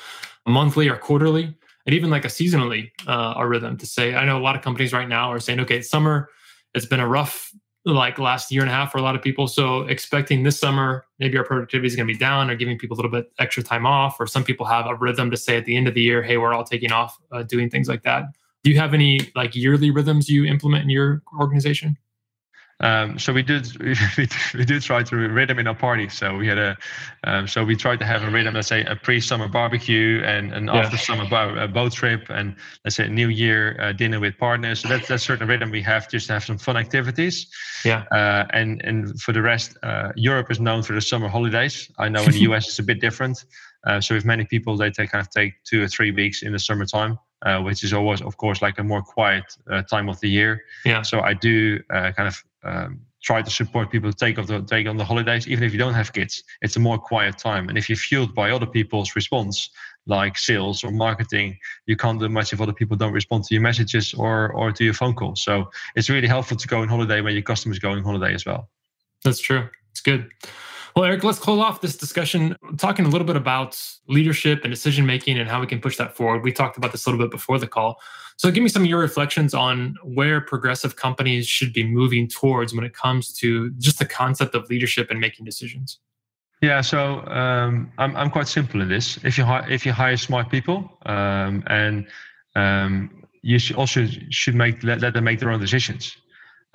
monthly 0.46 0.88
or 0.88 0.96
quarterly, 0.96 1.54
and 1.84 1.94
even 1.94 2.08
like 2.08 2.24
a 2.24 2.28
seasonally 2.28 2.90
uh, 3.06 3.34
a 3.36 3.46
rhythm 3.46 3.76
to 3.76 3.86
say, 3.86 4.14
I 4.14 4.24
know 4.24 4.38
a 4.38 4.40
lot 4.40 4.56
of 4.56 4.62
companies 4.62 4.94
right 4.94 5.08
now 5.08 5.30
are 5.30 5.40
saying, 5.40 5.60
okay, 5.60 5.82
summer, 5.82 6.30
it's 6.74 6.86
been 6.86 7.00
a 7.00 7.08
rough 7.08 7.52
like 7.94 8.18
last 8.18 8.50
year 8.50 8.62
and 8.62 8.70
a 8.70 8.74
half 8.74 8.90
for 8.90 8.98
a 8.98 9.02
lot 9.02 9.14
of 9.14 9.22
people. 9.22 9.46
So 9.46 9.82
expecting 9.82 10.42
this 10.42 10.58
summer, 10.58 11.06
maybe 11.20 11.38
our 11.38 11.44
productivity 11.44 11.86
is 11.86 11.94
going 11.94 12.06
to 12.06 12.12
be 12.12 12.18
down 12.18 12.50
or 12.50 12.56
giving 12.56 12.76
people 12.78 12.96
a 12.96 12.98
little 12.98 13.10
bit 13.10 13.30
extra 13.38 13.62
time 13.62 13.86
off. 13.86 14.18
Or 14.18 14.26
some 14.26 14.42
people 14.42 14.66
have 14.66 14.86
a 14.86 14.94
rhythm 14.94 15.30
to 15.30 15.36
say 15.36 15.56
at 15.56 15.64
the 15.64 15.76
end 15.76 15.86
of 15.86 15.94
the 15.94 16.02
year, 16.02 16.22
hey, 16.22 16.36
we're 16.36 16.52
all 16.52 16.64
taking 16.64 16.90
off 16.90 17.16
uh, 17.30 17.44
doing 17.44 17.70
things 17.70 17.88
like 17.88 18.02
that. 18.02 18.24
Do 18.64 18.70
you 18.70 18.78
have 18.80 18.92
any 18.92 19.20
like 19.36 19.54
yearly 19.54 19.92
rhythms 19.92 20.28
you 20.28 20.44
implement 20.44 20.82
in 20.82 20.90
your 20.90 21.22
organization? 21.38 21.96
Um, 22.80 23.18
so 23.18 23.32
we 23.32 23.42
did 23.42 23.74
we, 23.78 23.94
we 24.54 24.64
did 24.64 24.82
try 24.82 25.02
to 25.02 25.16
rhythm 25.16 25.58
in 25.58 25.66
our 25.66 25.74
party. 25.74 26.08
So 26.08 26.36
we 26.36 26.46
had 26.46 26.58
a 26.58 26.76
um, 27.24 27.48
so 27.48 27.64
we 27.64 27.74
tried 27.74 27.98
to 28.00 28.04
have 28.04 28.22
a 28.22 28.30
rhythm, 28.30 28.54
let's 28.54 28.68
say 28.68 28.84
a 28.84 28.94
pre-summer 28.96 29.48
barbecue 29.48 30.22
and 30.24 30.52
an 30.52 30.66
yeah. 30.66 30.76
after 30.76 30.98
summer 30.98 31.28
bar, 31.28 31.68
boat 31.68 31.92
trip 31.92 32.26
and 32.28 32.54
let's 32.84 32.96
say 32.96 33.06
a 33.06 33.08
New 33.08 33.28
Year 33.28 33.80
uh, 33.80 33.92
dinner 33.92 34.20
with 34.20 34.36
partners. 34.36 34.80
So 34.80 34.88
that's 34.88 35.08
that's 35.08 35.22
certain 35.22 35.48
rhythm 35.48 35.70
we 35.70 35.82
have 35.82 36.08
just 36.10 36.26
to 36.26 36.34
have 36.34 36.44
some 36.44 36.58
fun 36.58 36.76
activities. 36.76 37.46
Yeah. 37.84 38.04
Uh, 38.12 38.46
and 38.50 38.82
and 38.84 39.20
for 39.22 39.32
the 39.32 39.42
rest, 39.42 39.76
uh, 39.82 40.12
Europe 40.14 40.50
is 40.50 40.60
known 40.60 40.82
for 40.82 40.92
the 40.92 41.00
summer 41.00 41.28
holidays. 41.28 41.90
I 41.98 42.10
know 42.10 42.22
in 42.22 42.30
the 42.30 42.40
US 42.50 42.68
it's 42.68 42.78
a 42.78 42.82
bit 42.82 43.00
different. 43.00 43.44
Uh, 43.86 44.00
so 44.00 44.14
with 44.14 44.24
many 44.24 44.44
people, 44.44 44.76
they 44.76 44.90
take 44.90 45.12
kind 45.12 45.24
of 45.24 45.30
take 45.30 45.54
two 45.64 45.82
or 45.82 45.88
three 45.88 46.10
weeks 46.10 46.42
in 46.42 46.52
the 46.52 46.58
summertime. 46.58 47.18
Uh, 47.42 47.60
which 47.60 47.84
is 47.84 47.92
always, 47.92 48.22
of 48.22 48.38
course, 48.38 48.62
like 48.62 48.78
a 48.78 48.82
more 48.82 49.02
quiet 49.02 49.44
uh, 49.70 49.82
time 49.82 50.08
of 50.08 50.18
the 50.20 50.28
year. 50.28 50.64
Yeah. 50.86 51.02
So 51.02 51.20
I 51.20 51.34
do 51.34 51.78
uh, 51.90 52.10
kind 52.12 52.26
of 52.26 52.42
um, 52.66 53.00
try 53.22 53.42
to 53.42 53.50
support 53.50 53.90
people 53.90 54.10
to 54.12 54.16
take, 54.16 54.36
the, 54.36 54.62
take 54.62 54.86
on 54.86 54.96
the 54.96 55.04
holidays, 55.04 55.48
even 55.48 55.64
if 55.64 55.72
you 55.72 55.78
don't 55.78 55.94
have 55.94 56.12
kids. 56.12 56.44
It's 56.62 56.76
a 56.76 56.80
more 56.80 56.98
quiet 56.98 57.38
time. 57.38 57.68
And 57.68 57.76
if 57.76 57.88
you're 57.88 57.96
fueled 57.96 58.34
by 58.34 58.50
other 58.50 58.66
people's 58.66 59.16
response, 59.16 59.70
like 60.06 60.38
sales 60.38 60.84
or 60.84 60.92
marketing, 60.92 61.58
you 61.86 61.96
can't 61.96 62.20
do 62.20 62.28
much 62.28 62.52
if 62.52 62.60
other 62.60 62.72
people 62.72 62.96
don't 62.96 63.12
respond 63.12 63.44
to 63.44 63.54
your 63.54 63.62
messages 63.62 64.14
or, 64.14 64.52
or 64.52 64.70
to 64.70 64.84
your 64.84 64.94
phone 64.94 65.14
calls. 65.14 65.42
So 65.42 65.70
it's 65.96 66.08
really 66.08 66.28
helpful 66.28 66.56
to 66.56 66.68
go 66.68 66.82
on 66.82 66.88
holiday 66.88 67.20
when 67.20 67.32
your 67.32 67.42
customers 67.42 67.78
go 67.78 67.90
on 67.90 68.02
holiday 68.02 68.32
as 68.32 68.46
well. 68.46 68.68
That's 69.24 69.40
true. 69.40 69.68
It's 69.90 70.00
good. 70.00 70.30
Well, 70.94 71.04
Erik, 71.04 71.24
let's 71.24 71.38
close 71.38 71.60
off 71.60 71.80
this 71.82 71.96
discussion 71.96 72.56
talking 72.78 73.04
a 73.04 73.08
little 73.08 73.26
bit 73.26 73.36
about 73.36 73.78
leadership 74.08 74.60
and 74.62 74.72
decision 74.72 75.04
making 75.04 75.38
and 75.38 75.48
how 75.48 75.60
we 75.60 75.66
can 75.66 75.80
push 75.80 75.96
that 75.98 76.16
forward. 76.16 76.42
We 76.42 76.52
talked 76.52 76.78
about 76.78 76.92
this 76.92 77.04
a 77.04 77.10
little 77.10 77.22
bit 77.22 77.30
before 77.30 77.58
the 77.58 77.66
call. 77.66 78.00
So, 78.38 78.50
give 78.50 78.62
me 78.62 78.68
some 78.68 78.82
of 78.82 78.88
your 78.88 79.00
reflections 79.00 79.54
on 79.54 79.96
where 80.04 80.40
progressive 80.40 80.96
companies 80.96 81.48
should 81.48 81.72
be 81.72 81.84
moving 81.84 82.28
towards 82.28 82.74
when 82.74 82.84
it 82.84 82.92
comes 82.92 83.32
to 83.34 83.70
just 83.78 83.98
the 83.98 84.04
concept 84.04 84.54
of 84.54 84.68
leadership 84.68 85.10
and 85.10 85.18
making 85.18 85.46
decisions. 85.46 85.98
Yeah, 86.62 86.80
so 86.80 87.20
um, 87.26 87.92
I'm 87.98 88.16
I'm 88.16 88.30
quite 88.30 88.48
simple 88.48 88.80
in 88.80 88.88
this. 88.88 89.18
If 89.24 89.36
you 89.36 89.44
hire 89.44 89.68
if 89.70 89.84
you 89.84 89.92
hire 89.92 90.16
smart 90.16 90.50
people 90.50 90.90
um, 91.04 91.62
and 91.66 92.06
um, 92.54 93.24
you 93.42 93.58
should 93.58 93.76
also 93.76 94.06
should 94.30 94.54
make 94.54 94.82
let, 94.82 95.00
let 95.00 95.12
them 95.14 95.24
make 95.24 95.38
their 95.38 95.50
own 95.50 95.60
decisions. 95.60 96.16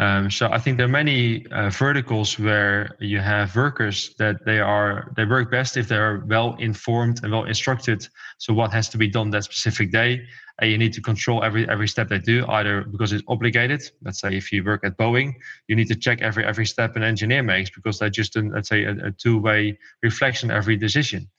Um, 0.01 0.31
so 0.31 0.49
I 0.51 0.57
think 0.57 0.77
there 0.77 0.87
are 0.87 0.97
many 1.03 1.45
uh, 1.51 1.69
verticals 1.69 2.39
where 2.39 2.97
you 2.99 3.19
have 3.19 3.55
workers 3.55 4.15
that 4.17 4.43
they 4.45 4.59
are 4.59 5.13
they 5.15 5.25
work 5.25 5.51
best 5.51 5.77
if 5.77 5.87
they 5.89 5.95
are 5.95 6.25
well 6.25 6.55
informed 6.57 7.19
and 7.21 7.31
well 7.31 7.43
instructed. 7.43 8.07
So 8.39 8.51
what 8.51 8.73
has 8.73 8.89
to 8.89 8.97
be 8.97 9.07
done 9.07 9.29
that 9.29 9.43
specific 9.43 9.91
day, 9.91 10.25
and 10.59 10.71
you 10.71 10.79
need 10.79 10.93
to 10.93 11.01
control 11.01 11.43
every 11.43 11.69
every 11.69 11.87
step 11.87 12.09
they 12.09 12.17
do, 12.17 12.47
either 12.47 12.83
because 12.85 13.13
it's 13.13 13.23
obligated. 13.27 13.83
Let's 14.03 14.19
say 14.19 14.35
if 14.35 14.51
you 14.51 14.63
work 14.63 14.83
at 14.83 14.97
Boeing, 14.97 15.35
you 15.67 15.75
need 15.75 15.87
to 15.89 15.95
check 15.95 16.19
every 16.23 16.45
every 16.45 16.65
step 16.65 16.95
an 16.95 17.03
engineer 17.03 17.43
makes 17.43 17.69
because 17.69 17.99
they're 17.99 18.09
just 18.09 18.35
an, 18.35 18.51
let's 18.55 18.69
say 18.69 18.85
a, 18.85 18.93
a 19.05 19.11
two 19.11 19.37
way 19.37 19.77
reflection 20.01 20.49
every 20.49 20.77
decision. 20.77 21.29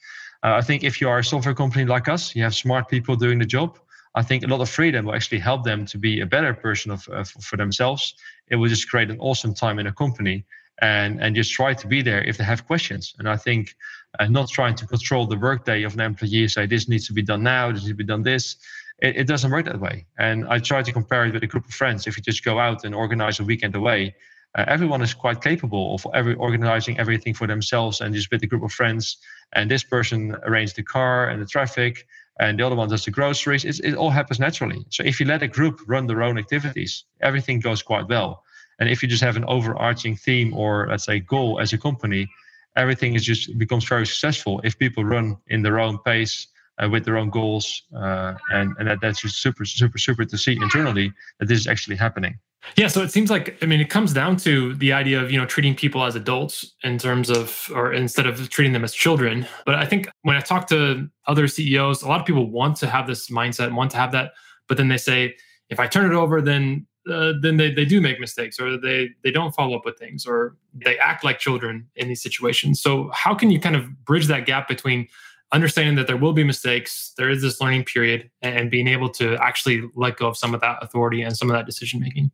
Uh, 0.44 0.54
I 0.54 0.60
think 0.60 0.84
if 0.84 1.00
you 1.00 1.08
are 1.08 1.18
a 1.18 1.24
software 1.24 1.54
company 1.54 1.84
like 1.84 2.06
us, 2.06 2.36
you 2.36 2.44
have 2.44 2.54
smart 2.54 2.88
people 2.88 3.16
doing 3.16 3.40
the 3.40 3.44
job. 3.44 3.76
I 4.14 4.22
think 4.22 4.44
a 4.44 4.46
lot 4.46 4.60
of 4.60 4.68
freedom 4.68 5.06
will 5.06 5.14
actually 5.14 5.38
help 5.38 5.64
them 5.64 5.86
to 5.86 5.98
be 5.98 6.20
a 6.20 6.26
better 6.26 6.52
person 6.52 6.90
of, 6.90 7.08
uh, 7.08 7.24
for 7.24 7.56
themselves. 7.56 8.14
It 8.48 8.56
will 8.56 8.68
just 8.68 8.88
create 8.88 9.10
an 9.10 9.18
awesome 9.20 9.54
time 9.54 9.78
in 9.78 9.86
a 9.86 9.92
company 9.92 10.44
and, 10.80 11.22
and 11.22 11.34
just 11.34 11.52
try 11.52 11.74
to 11.74 11.86
be 11.86 12.02
there 12.02 12.22
if 12.24 12.36
they 12.36 12.44
have 12.44 12.66
questions. 12.66 13.14
And 13.18 13.28
I 13.28 13.36
think 13.36 13.74
uh, 14.18 14.26
not 14.26 14.50
trying 14.50 14.74
to 14.76 14.86
control 14.86 15.26
the 15.26 15.38
workday 15.38 15.84
of 15.84 15.94
an 15.94 16.00
employee, 16.00 16.48
say 16.48 16.66
this 16.66 16.88
needs 16.88 17.06
to 17.06 17.12
be 17.12 17.22
done 17.22 17.42
now, 17.42 17.72
this 17.72 17.82
needs 17.82 17.92
to 17.92 17.94
be 17.94 18.04
done 18.04 18.22
this. 18.22 18.56
It, 19.00 19.16
it 19.16 19.26
doesn't 19.26 19.50
work 19.50 19.64
that 19.66 19.80
way. 19.80 20.06
And 20.18 20.46
I 20.48 20.58
try 20.58 20.82
to 20.82 20.92
compare 20.92 21.24
it 21.24 21.32
with 21.32 21.42
a 21.42 21.46
group 21.46 21.64
of 21.64 21.72
friends. 21.72 22.06
If 22.06 22.16
you 22.16 22.22
just 22.22 22.44
go 22.44 22.58
out 22.58 22.84
and 22.84 22.94
organize 22.94 23.40
a 23.40 23.44
weekend 23.44 23.74
away, 23.74 24.14
uh, 24.54 24.64
everyone 24.68 25.00
is 25.00 25.14
quite 25.14 25.40
capable 25.40 25.94
of 25.94 26.06
every 26.12 26.34
organizing 26.34 26.98
everything 26.98 27.32
for 27.32 27.46
themselves 27.46 28.02
and 28.02 28.14
just 28.14 28.30
with 28.30 28.42
a 28.42 28.46
group 28.46 28.62
of 28.62 28.72
friends. 28.72 29.16
And 29.54 29.70
this 29.70 29.82
person 29.82 30.36
arranged 30.42 30.76
the 30.76 30.82
car 30.82 31.28
and 31.28 31.40
the 31.40 31.46
traffic 31.46 32.06
and 32.40 32.58
the 32.58 32.66
other 32.66 32.76
one 32.76 32.88
does 32.88 33.04
the 33.04 33.10
groceries. 33.10 33.64
It's, 33.64 33.80
it 33.80 33.94
all 33.94 34.10
happens 34.10 34.40
naturally. 34.40 34.84
So 34.90 35.04
if 35.04 35.20
you 35.20 35.26
let 35.26 35.42
a 35.42 35.48
group 35.48 35.80
run 35.86 36.06
their 36.06 36.22
own 36.22 36.38
activities, 36.38 37.04
everything 37.20 37.60
goes 37.60 37.82
quite 37.82 38.08
well. 38.08 38.42
And 38.78 38.88
if 38.88 39.02
you 39.02 39.08
just 39.08 39.22
have 39.22 39.36
an 39.36 39.44
overarching 39.44 40.16
theme 40.16 40.54
or 40.54 40.86
let's 40.88 41.04
say 41.04 41.20
goal 41.20 41.60
as 41.60 41.72
a 41.72 41.78
company, 41.78 42.28
everything 42.76 43.14
is 43.14 43.24
just 43.24 43.56
becomes 43.58 43.84
very 43.84 44.06
successful 44.06 44.60
if 44.64 44.78
people 44.78 45.04
run 45.04 45.36
in 45.48 45.62
their 45.62 45.78
own 45.78 45.98
pace 45.98 46.48
uh, 46.82 46.88
with 46.88 47.04
their 47.04 47.18
own 47.18 47.30
goals, 47.30 47.82
uh, 47.94 48.34
and 48.50 48.74
and 48.78 48.88
that, 48.88 49.00
that's 49.00 49.20
just 49.20 49.42
super 49.42 49.64
super 49.64 49.98
super 49.98 50.24
to 50.24 50.38
see 50.38 50.56
internally 50.56 51.12
that 51.38 51.46
this 51.46 51.58
is 51.58 51.66
actually 51.66 51.96
happening. 51.96 52.38
Yeah, 52.76 52.86
so 52.86 53.02
it 53.02 53.10
seems 53.10 53.30
like 53.30 53.58
I 53.62 53.66
mean 53.66 53.80
it 53.80 53.90
comes 53.90 54.12
down 54.12 54.36
to 54.38 54.74
the 54.74 54.92
idea 54.92 55.20
of 55.20 55.30
you 55.30 55.38
know 55.38 55.46
treating 55.46 55.74
people 55.74 56.04
as 56.04 56.14
adults 56.14 56.72
in 56.82 56.98
terms 56.98 57.28
of 57.28 57.70
or 57.74 57.92
instead 57.92 58.26
of 58.26 58.48
treating 58.50 58.72
them 58.72 58.84
as 58.84 58.94
children. 58.94 59.46
But 59.66 59.74
I 59.74 59.84
think 59.84 60.08
when 60.22 60.36
I 60.36 60.40
talk 60.40 60.68
to 60.68 61.08
other 61.26 61.48
CEOs, 61.48 62.02
a 62.02 62.08
lot 62.08 62.20
of 62.20 62.26
people 62.26 62.50
want 62.50 62.76
to 62.78 62.86
have 62.86 63.06
this 63.06 63.28
mindset, 63.30 63.74
want 63.74 63.90
to 63.92 63.96
have 63.96 64.12
that, 64.12 64.32
but 64.68 64.76
then 64.76 64.88
they 64.88 64.96
say 64.96 65.34
if 65.68 65.80
I 65.80 65.86
turn 65.86 66.10
it 66.10 66.14
over, 66.14 66.40
then 66.40 66.86
uh, 67.10 67.32
then 67.40 67.56
they, 67.56 67.72
they 67.72 67.84
do 67.84 68.00
make 68.00 68.20
mistakes 68.20 68.60
or 68.60 68.78
they 68.78 69.10
they 69.24 69.30
don't 69.30 69.52
follow 69.54 69.76
up 69.76 69.84
with 69.84 69.98
things 69.98 70.24
or 70.24 70.56
they 70.72 70.96
act 70.98 71.24
like 71.24 71.38
children 71.38 71.88
in 71.96 72.08
these 72.08 72.22
situations. 72.22 72.80
So 72.80 73.10
how 73.12 73.34
can 73.34 73.50
you 73.50 73.60
kind 73.60 73.74
of 73.74 74.04
bridge 74.04 74.28
that 74.28 74.46
gap 74.46 74.68
between 74.68 75.08
understanding 75.52 75.96
that 75.96 76.06
there 76.06 76.16
will 76.16 76.32
be 76.32 76.44
mistakes, 76.44 77.12
there 77.18 77.28
is 77.28 77.42
this 77.42 77.60
learning 77.60 77.84
period, 77.84 78.30
and 78.40 78.70
being 78.70 78.88
able 78.88 79.08
to 79.10 79.36
actually 79.36 79.82
let 79.94 80.16
go 80.16 80.28
of 80.28 80.36
some 80.36 80.54
of 80.54 80.60
that 80.60 80.78
authority 80.80 81.22
and 81.22 81.36
some 81.36 81.50
of 81.50 81.56
that 81.56 81.66
decision 81.66 82.00
making? 82.00 82.30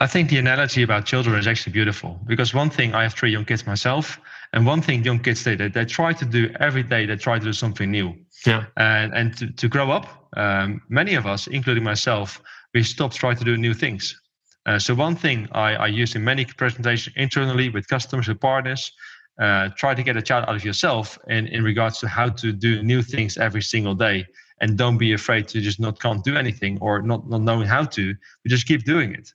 I 0.00 0.06
think 0.06 0.30
the 0.30 0.38
analogy 0.38 0.82
about 0.82 1.06
children 1.06 1.36
is 1.36 1.48
actually 1.48 1.72
beautiful 1.72 2.20
because 2.26 2.54
one 2.54 2.70
thing 2.70 2.94
I 2.94 3.02
have 3.02 3.14
three 3.14 3.32
young 3.32 3.44
kids 3.44 3.66
myself, 3.66 4.20
and 4.52 4.64
one 4.64 4.80
thing 4.80 5.02
young 5.02 5.18
kids 5.18 5.40
say 5.40 5.56
that 5.56 5.74
they 5.74 5.84
try 5.84 6.12
to 6.12 6.24
do 6.24 6.54
every 6.60 6.84
day, 6.84 7.04
they 7.04 7.16
try 7.16 7.38
to 7.38 7.44
do 7.44 7.52
something 7.52 7.90
new. 7.90 8.14
Yeah. 8.46 8.66
And 8.76 9.12
and 9.12 9.36
to, 9.38 9.50
to 9.50 9.68
grow 9.68 9.90
up, 9.90 10.06
um, 10.36 10.80
many 10.88 11.14
of 11.14 11.26
us, 11.26 11.48
including 11.48 11.82
myself, 11.82 12.40
we 12.74 12.84
stop 12.84 13.12
trying 13.12 13.36
to 13.38 13.44
do 13.44 13.56
new 13.56 13.74
things. 13.74 14.20
Uh, 14.66 14.78
so 14.78 14.94
one 14.94 15.16
thing 15.16 15.48
I, 15.52 15.74
I 15.74 15.86
use 15.88 16.14
in 16.14 16.22
many 16.22 16.44
presentations 16.44 17.16
internally 17.16 17.68
with 17.68 17.88
customers 17.88 18.28
and 18.28 18.40
partners, 18.40 18.92
uh, 19.40 19.70
try 19.76 19.94
to 19.94 20.02
get 20.02 20.16
a 20.16 20.22
child 20.22 20.44
out 20.48 20.54
of 20.54 20.64
yourself 20.64 21.18
in, 21.28 21.48
in 21.48 21.64
regards 21.64 21.98
to 22.00 22.08
how 22.08 22.28
to 22.28 22.52
do 22.52 22.82
new 22.82 23.02
things 23.02 23.36
every 23.38 23.62
single 23.62 23.94
day. 23.94 24.26
And 24.60 24.76
don't 24.76 24.98
be 24.98 25.12
afraid 25.12 25.48
to 25.48 25.60
just 25.60 25.80
not 25.80 26.00
can't 26.00 26.22
do 26.24 26.36
anything 26.36 26.78
or 26.80 27.00
not, 27.00 27.28
not 27.28 27.42
knowing 27.42 27.66
how 27.66 27.84
to, 27.84 28.14
but 28.42 28.50
just 28.50 28.66
keep 28.66 28.84
doing 28.84 29.14
it 29.14 29.32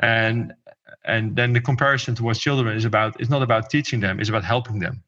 and 0.00 0.54
and 1.04 1.36
then 1.36 1.52
the 1.52 1.60
comparison 1.60 2.14
towards 2.14 2.38
children 2.38 2.76
is 2.76 2.84
about 2.84 3.18
it's 3.20 3.30
not 3.30 3.42
about 3.42 3.70
teaching 3.70 4.00
them 4.00 4.20
it's 4.20 4.28
about 4.28 4.44
helping 4.44 4.78
them. 4.78 5.02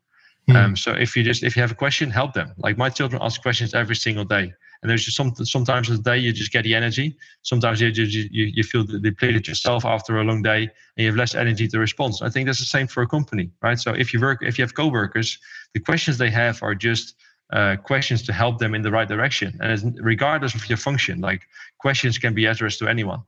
Mm. 0.49 0.57
um, 0.57 0.77
so 0.77 0.93
if 0.93 1.17
you 1.17 1.23
just 1.23 1.43
if 1.43 1.57
you 1.57 1.63
have 1.63 1.71
a 1.71 1.75
question 1.75 2.11
help 2.11 2.33
them. 2.33 2.53
Like 2.59 2.77
my 2.79 2.89
children 2.89 3.21
ask 3.23 3.41
questions 3.43 3.75
every 3.75 3.97
single 3.97 4.25
day. 4.25 4.53
And 4.83 4.89
there's 4.89 5.05
just 5.05 5.17
some 5.17 5.35
sometimes 5.35 5.91
a 5.91 5.99
day 5.99 6.17
you 6.17 6.33
just 6.33 6.53
get 6.53 6.65
the 6.65 6.75
energy. 6.75 7.15
Sometimes 7.43 7.83
you 7.83 7.93
just, 7.93 8.15
you, 8.15 8.45
you 8.47 8.63
feel 8.63 8.83
depleted 8.83 9.47
yourself 9.47 9.85
after 9.85 10.21
a 10.21 10.25
long 10.25 10.41
day 10.41 10.63
and 10.63 10.71
you 10.97 11.07
have 11.07 11.17
less 11.17 11.35
energy 11.35 11.69
to 11.69 11.79
respond. 11.79 12.15
I 12.23 12.31
think 12.31 12.47
that's 12.47 12.59
the 12.59 12.65
same 12.65 12.87
for 12.87 13.03
a 13.03 13.07
company 13.07 13.51
right? 13.63 13.79
So 13.79 13.93
if 13.93 14.13
you 14.13 14.21
work 14.21 14.39
if 14.43 14.59
you 14.59 14.65
have 14.65 14.75
co-workers 14.75 15.39
the 15.75 15.81
questions 15.81 16.17
they 16.19 16.31
have 16.31 16.63
are 16.63 16.75
just 16.75 17.15
uh, 17.53 17.77
questions 17.77 18.23
to 18.23 18.33
help 18.33 18.59
them 18.59 18.75
in 18.75 18.83
the 18.83 18.91
right 18.91 19.09
direction. 19.09 19.59
And 19.61 19.99
regardless 20.01 20.55
of 20.55 20.67
your 20.69 20.79
function 20.79 21.21
like 21.21 21.43
questions 21.79 22.17
can 22.17 22.33
be 22.35 22.47
addressed 22.47 22.79
to 22.79 22.89
anyone 22.89 23.23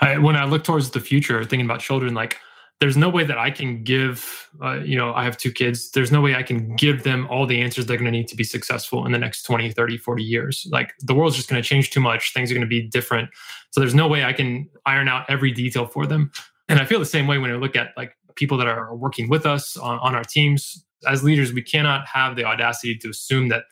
I, 0.00 0.18
when 0.18 0.36
I 0.36 0.44
look 0.44 0.64
towards 0.64 0.90
the 0.90 1.00
future, 1.00 1.42
thinking 1.44 1.66
about 1.66 1.80
children, 1.80 2.14
like 2.14 2.38
there's 2.80 2.96
no 2.96 3.08
way 3.08 3.22
that 3.22 3.38
I 3.38 3.50
can 3.50 3.84
give, 3.84 4.50
uh, 4.60 4.80
you 4.80 4.96
know, 4.96 5.14
I 5.14 5.22
have 5.22 5.36
two 5.36 5.52
kids. 5.52 5.92
There's 5.92 6.10
no 6.10 6.20
way 6.20 6.34
I 6.34 6.42
can 6.42 6.74
give 6.74 7.04
them 7.04 7.28
all 7.30 7.46
the 7.46 7.60
answers 7.60 7.86
they're 7.86 7.96
going 7.96 8.06
to 8.06 8.10
need 8.10 8.26
to 8.26 8.34
be 8.34 8.42
successful 8.42 9.06
in 9.06 9.12
the 9.12 9.18
next 9.18 9.44
20, 9.44 9.70
30, 9.70 9.98
40 9.98 10.22
years. 10.24 10.66
Like 10.72 10.92
the 10.98 11.14
world's 11.14 11.36
just 11.36 11.48
going 11.48 11.62
to 11.62 11.68
change 11.68 11.90
too 11.90 12.00
much. 12.00 12.32
Things 12.34 12.50
are 12.50 12.54
going 12.54 12.66
to 12.66 12.66
be 12.66 12.82
different. 12.82 13.30
So 13.70 13.80
there's 13.80 13.94
no 13.94 14.08
way 14.08 14.24
I 14.24 14.32
can 14.32 14.68
iron 14.84 15.08
out 15.08 15.26
every 15.28 15.52
detail 15.52 15.86
for 15.86 16.06
them. 16.06 16.32
And 16.68 16.80
I 16.80 16.84
feel 16.84 16.98
the 16.98 17.06
same 17.06 17.28
way 17.28 17.38
when 17.38 17.52
I 17.52 17.54
look 17.54 17.76
at 17.76 17.90
like 17.96 18.16
people 18.34 18.58
that 18.58 18.66
are 18.66 18.96
working 18.96 19.28
with 19.28 19.46
us 19.46 19.76
on, 19.76 20.00
on 20.00 20.16
our 20.16 20.24
teams. 20.24 20.84
As 21.06 21.22
leaders, 21.22 21.52
we 21.52 21.62
cannot 21.62 22.08
have 22.08 22.34
the 22.34 22.44
audacity 22.44 22.96
to 22.96 23.10
assume 23.10 23.48
that 23.48 23.62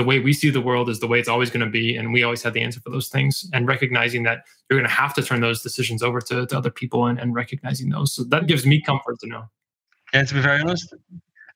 the 0.00 0.04
way 0.04 0.18
we 0.18 0.32
see 0.32 0.48
the 0.48 0.62
world 0.62 0.88
is 0.88 0.98
the 0.98 1.06
way 1.06 1.18
it's 1.20 1.28
always 1.28 1.50
going 1.50 1.66
to 1.68 1.70
be 1.70 1.94
and 1.94 2.10
we 2.10 2.22
always 2.22 2.42
have 2.42 2.54
the 2.54 2.62
answer 2.62 2.80
for 2.80 2.88
those 2.88 3.08
things 3.10 3.46
and 3.52 3.68
recognizing 3.68 4.22
that 4.22 4.38
you're 4.70 4.78
going 4.78 4.88
to 4.88 4.94
have 5.02 5.12
to 5.12 5.22
turn 5.22 5.42
those 5.42 5.60
decisions 5.60 6.02
over 6.02 6.22
to, 6.22 6.46
to 6.46 6.56
other 6.56 6.70
people 6.70 7.04
and, 7.08 7.18
and 7.20 7.34
recognizing 7.34 7.90
those. 7.90 8.14
So 8.14 8.24
that 8.24 8.46
gives 8.46 8.64
me 8.64 8.80
comfort 8.80 9.20
to 9.20 9.26
know. 9.26 9.42
And 10.14 10.26
to 10.26 10.32
be 10.32 10.40
very 10.40 10.62
honest 10.62 10.94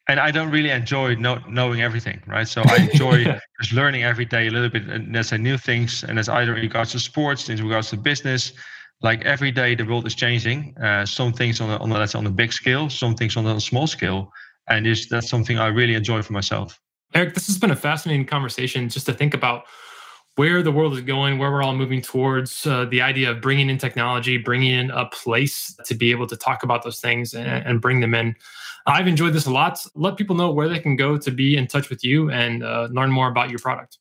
and 0.08 0.20
i 0.20 0.30
don't 0.30 0.50
really 0.50 0.68
enjoy 0.68 1.14
know, 1.14 1.38
knowing 1.48 1.80
everything 1.80 2.20
right? 2.26 2.46
So 2.46 2.60
i 2.66 2.76
enjoy 2.92 3.24
just 3.60 3.72
learning 3.72 4.02
every 4.04 4.26
day 4.26 4.48
a 4.48 4.50
little 4.50 4.68
bit 4.68 4.84
and 4.94 5.14
there's 5.14 5.32
a 5.32 5.38
new 5.38 5.56
things 5.56 6.04
and 6.04 6.18
it's 6.18 6.28
either 6.28 6.54
in 6.54 6.60
regards 6.60 6.92
to 6.92 6.98
sports 6.98 7.48
in 7.48 7.56
regards 7.62 7.88
to 7.90 7.96
business 7.96 8.52
like 9.00 9.24
every 9.24 9.52
day 9.60 9.74
the 9.74 9.84
world 9.84 10.06
is 10.06 10.14
changing 10.14 10.76
uh, 10.82 11.06
some 11.06 11.32
things 11.32 11.62
on 11.62 11.70
a, 11.70 11.76
on 11.78 11.88
let's 11.88 12.12
say 12.12 12.18
on 12.18 12.26
a 12.26 12.36
big 12.42 12.52
scale 12.52 12.90
some 12.90 13.14
things 13.14 13.38
on 13.38 13.46
a 13.46 13.58
small 13.58 13.86
scale 13.86 14.30
and 14.68 14.86
is 14.86 15.08
that's 15.08 15.30
something 15.30 15.58
i 15.58 15.68
really 15.68 15.94
enjoy 15.94 16.20
for 16.20 16.34
myself 16.34 16.78
Erik, 17.14 17.34
this 17.34 17.46
has 17.46 17.58
been 17.58 17.70
a 17.70 17.76
fascinating 17.76 18.26
conversation 18.26 18.88
just 18.88 19.06
to 19.06 19.12
think 19.12 19.34
about 19.34 19.64
where 20.36 20.62
the 20.62 20.72
world 20.72 20.94
is 20.94 21.00
going, 21.00 21.38
where 21.38 21.52
we're 21.52 21.62
all 21.62 21.76
moving 21.76 22.02
towards, 22.02 22.66
uh, 22.66 22.86
the 22.86 23.00
idea 23.00 23.30
of 23.30 23.40
bringing 23.40 23.70
in 23.70 23.78
technology, 23.78 24.36
bringing 24.36 24.72
in 24.72 24.90
a 24.90 25.06
place 25.06 25.76
to 25.84 25.94
be 25.94 26.10
able 26.10 26.26
to 26.26 26.36
talk 26.36 26.64
about 26.64 26.82
those 26.82 26.98
things 26.98 27.34
and, 27.34 27.46
and 27.46 27.80
bring 27.80 28.00
them 28.00 28.14
in. 28.14 28.34
I've 28.86 29.06
enjoyed 29.06 29.32
this 29.32 29.46
a 29.46 29.52
lot. 29.52 29.78
Let 29.94 30.16
people 30.16 30.34
know 30.34 30.50
where 30.50 30.68
they 30.68 30.80
can 30.80 30.96
go 30.96 31.16
to 31.16 31.30
be 31.30 31.56
in 31.56 31.68
touch 31.68 31.88
with 31.88 32.02
you 32.02 32.30
and 32.30 32.64
uh, 32.64 32.88
learn 32.90 33.12
more 33.12 33.28
about 33.28 33.48
your 33.48 33.60
product. 33.60 33.98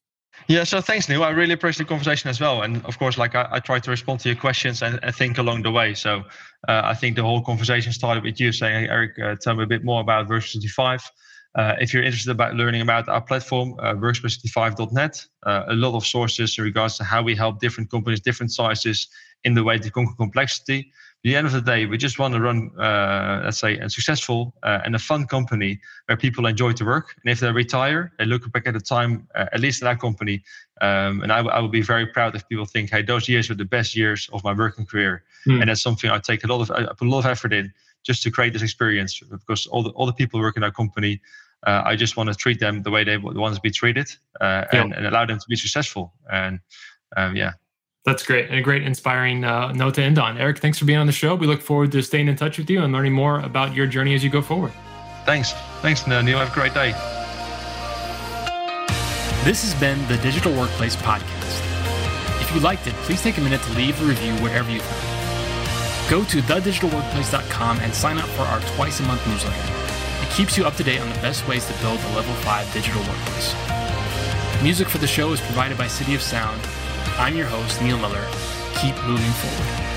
Yeah, 0.48 0.64
so 0.64 0.82
thanks, 0.82 1.08
Neil. 1.08 1.24
I 1.24 1.30
really 1.30 1.54
appreciate 1.54 1.86
the 1.86 1.90
conversation 1.90 2.30
as 2.30 2.42
well. 2.42 2.64
And 2.64 2.84
of 2.86 2.98
course, 2.98 3.20
like 3.20 3.36
I, 3.36 3.48
I 3.52 3.60
try 3.60 3.80
to 3.80 3.92
respond 3.92 4.20
to 4.22 4.30
your 4.30 4.38
questions 4.38 4.82
and, 4.82 5.00
and 5.04 5.16
think 5.16 5.38
along 5.38 5.62
the 5.62 5.72
way. 5.72 5.94
So 5.94 6.24
uh, 6.68 6.82
I 6.84 6.96
think 6.96 7.16
the 7.16 7.22
whole 7.22 7.42
conversation 7.42 7.94
started 7.94 8.24
with 8.24 8.40
you 8.40 8.52
saying, 8.52 8.86
hey, 8.86 8.90
Erik, 8.90 9.20
uh, 9.20 9.36
tell 9.40 9.56
me 9.56 9.64
a 9.64 9.68
bit 9.68 9.84
more 9.84 10.02
about 10.02 10.28
version 10.28 10.60
25. 10.60 11.10
Uh, 11.56 11.76
if 11.80 11.94
you're 11.94 12.04
interested 12.04 12.32
about 12.32 12.56
learning 12.56 12.82
about 12.82 13.08
our 13.08 13.22
platform, 13.22 13.76
uh, 13.80 13.94
workspace65.net, 13.94 15.26
uh, 15.46 15.64
a 15.68 15.74
lot 15.74 15.96
of 15.96 16.06
sources 16.06 16.58
in 16.58 16.64
regards 16.64 16.98
to 16.98 17.04
how 17.04 17.22
we 17.22 17.36
help 17.36 17.60
different 17.60 17.92
companies, 17.92 18.20
different 18.20 18.52
sizes 18.52 19.08
in 19.44 19.54
the 19.54 19.64
way 19.64 19.78
to 19.78 19.92
conquer 19.92 20.16
complexity. 20.16 20.80
At 20.80 21.30
the 21.30 21.36
end 21.36 21.48
of 21.48 21.54
the 21.54 21.62
day, 21.62 21.86
we 21.86 21.98
just 21.98 22.18
want 22.18 22.34
to 22.34 22.42
run, 22.42 22.72
uh, 22.78 23.42
let's 23.46 23.60
say, 23.60 23.78
a 23.78 23.90
successful 23.90 24.56
uh, 24.64 24.80
and 24.84 24.96
a 24.96 25.00
fun 25.00 25.26
company 25.28 25.80
where 26.08 26.18
people 26.18 26.48
enjoy 26.48 26.74
to 26.74 26.86
work. 26.86 27.16
And 27.24 27.32
if 27.32 27.40
they 27.40 27.52
retire, 27.52 28.12
they 28.18 28.26
look 28.26 28.52
back 28.52 28.68
at 28.68 28.74
the 28.74 28.82
time, 28.82 29.28
uh, 29.36 29.46
at 29.54 29.60
least 29.60 29.82
in 29.82 29.88
our 29.88 29.96
company. 29.96 30.44
Um, 30.82 31.22
and 31.22 31.32
I, 31.32 31.38
w- 31.38 31.56
I 31.56 31.60
will 31.60 31.70
be 31.70 31.82
very 31.82 32.08
proud 32.08 32.36
if 32.36 32.50
people 32.50 32.66
think, 32.66 32.90
hey, 32.90 33.04
those 33.04 33.30
years 33.30 33.48
were 33.48 33.56
the 33.56 33.64
best 33.64 33.96
years 33.96 34.28
of 34.34 34.44
my 34.44 34.54
working 34.54 34.86
career. 34.86 35.24
Mm. 35.48 35.62
And 35.62 35.70
that's 35.70 35.82
something 35.82 36.10
I 36.10 36.18
take 36.18 36.44
a 36.44 36.48
lot 36.48 36.62
of, 36.62 36.72
I 36.72 36.88
put 36.88 37.08
a 37.08 37.12
lot 37.12 37.20
of 37.20 37.26
effort 37.28 37.54
in 37.54 37.72
just 38.04 38.22
to 38.24 38.32
create 38.32 38.52
this 38.52 38.62
experience 38.62 39.22
because 39.22 39.66
all 39.68 39.84
the, 39.84 39.92
all 39.92 40.06
the 40.06 40.14
people 40.14 40.40
work 40.40 40.58
in 40.58 40.64
our 40.64 40.72
company 40.72 41.22
uh, 41.66 41.84
I 41.86 41.96
just 41.96 42.18
want 42.18 42.30
to 42.30 42.36
treat 42.36 42.60
them 42.60 42.84
the 42.84 42.92
way 42.92 43.04
they 43.04 43.18
want 43.18 43.56
to 43.56 43.62
be 43.62 43.72
treated 43.72 44.14
uh, 44.42 44.66
and, 44.72 44.90
yeah. 44.90 44.98
and, 44.98 45.08
allow 45.08 45.26
them 45.26 45.40
to 45.40 45.46
be 45.48 45.56
successful. 45.56 46.14
And 46.32 46.60
um, 47.16 47.36
yeah. 47.36 47.54
That's 48.06 48.26
great. 48.26 48.50
And 48.50 48.58
a 48.58 48.62
great 48.62 48.84
inspiring 48.84 49.46
uh, 49.46 49.72
note 49.72 49.96
to 49.96 50.04
end 50.04 50.20
on. 50.20 50.38
Erik, 50.38 50.60
thanks 50.60 50.78
for 50.78 50.86
being 50.86 51.00
on 51.00 51.08
the 51.08 51.14
show. 51.14 51.36
We 51.36 51.48
look 51.48 51.62
forward 51.62 51.92
to 51.94 52.02
staying 52.02 52.28
in 52.28 52.36
touch 52.36 52.58
with 52.58 52.70
you 52.70 52.84
and 52.84 52.92
learning 52.92 53.14
more 53.14 53.40
about 53.40 53.74
your 53.74 53.88
journey 53.88 54.14
as 54.14 54.24
you 54.24 54.30
go 54.30 54.42
forward. 54.42 54.74
Thanks. 55.26 55.54
Thanks, 55.82 56.06
Neil. 56.06 56.38
Have 56.38 56.52
a 56.52 56.54
great 56.54 56.74
day. 56.74 56.92
This 59.46 59.64
has 59.64 59.74
been 59.80 60.06
the 60.08 60.18
Digital 60.18 60.54
Workplace 60.54 60.98
Podcast. 60.98 61.62
If 62.42 62.54
you 62.54 62.60
liked 62.60 62.88
it, 62.88 62.94
please 63.06 63.22
take 63.22 63.38
a 63.38 63.42
minute 63.42 63.62
to 63.62 63.74
leave 63.74 64.02
a 64.02 64.06
review 64.06 64.34
wherever 64.36 64.70
you 64.70 64.82
found 64.82 66.10
Go 66.10 66.24
to 66.26 66.42
thedigitalworkplace.com 66.42 67.80
and 67.80 67.94
sign 67.94 68.18
up 68.18 68.28
for 68.30 68.42
our 68.42 68.60
twice 68.76 69.00
a 69.00 69.04
month 69.04 69.26
newsletter 69.26 69.83
keeps 70.36 70.58
you 70.58 70.66
up 70.66 70.76
to 70.76 70.84
date 70.84 71.00
on 71.00 71.08
the 71.10 71.16
best 71.20 71.48
ways 71.48 71.64
to 71.68 71.74
build 71.82 72.00
a 72.00 72.16
level 72.16 72.34
5 72.34 72.74
digital 72.74 73.02
workplace. 73.02 73.54
Music 74.64 74.90
for 74.90 74.98
the 74.98 75.06
show 75.06 75.32
is 75.32 75.40
provided 75.42 75.78
by 75.78 75.88
City 75.88 76.16
of 76.16 76.24
Sound. 76.24 76.60
I'm 77.20 77.38
your 77.38 77.46
host, 77.46 77.82
Neil 77.84 78.00
Miller. 78.00 78.28
Keep 78.82 78.96
moving 79.04 79.32
forward. 79.34 79.93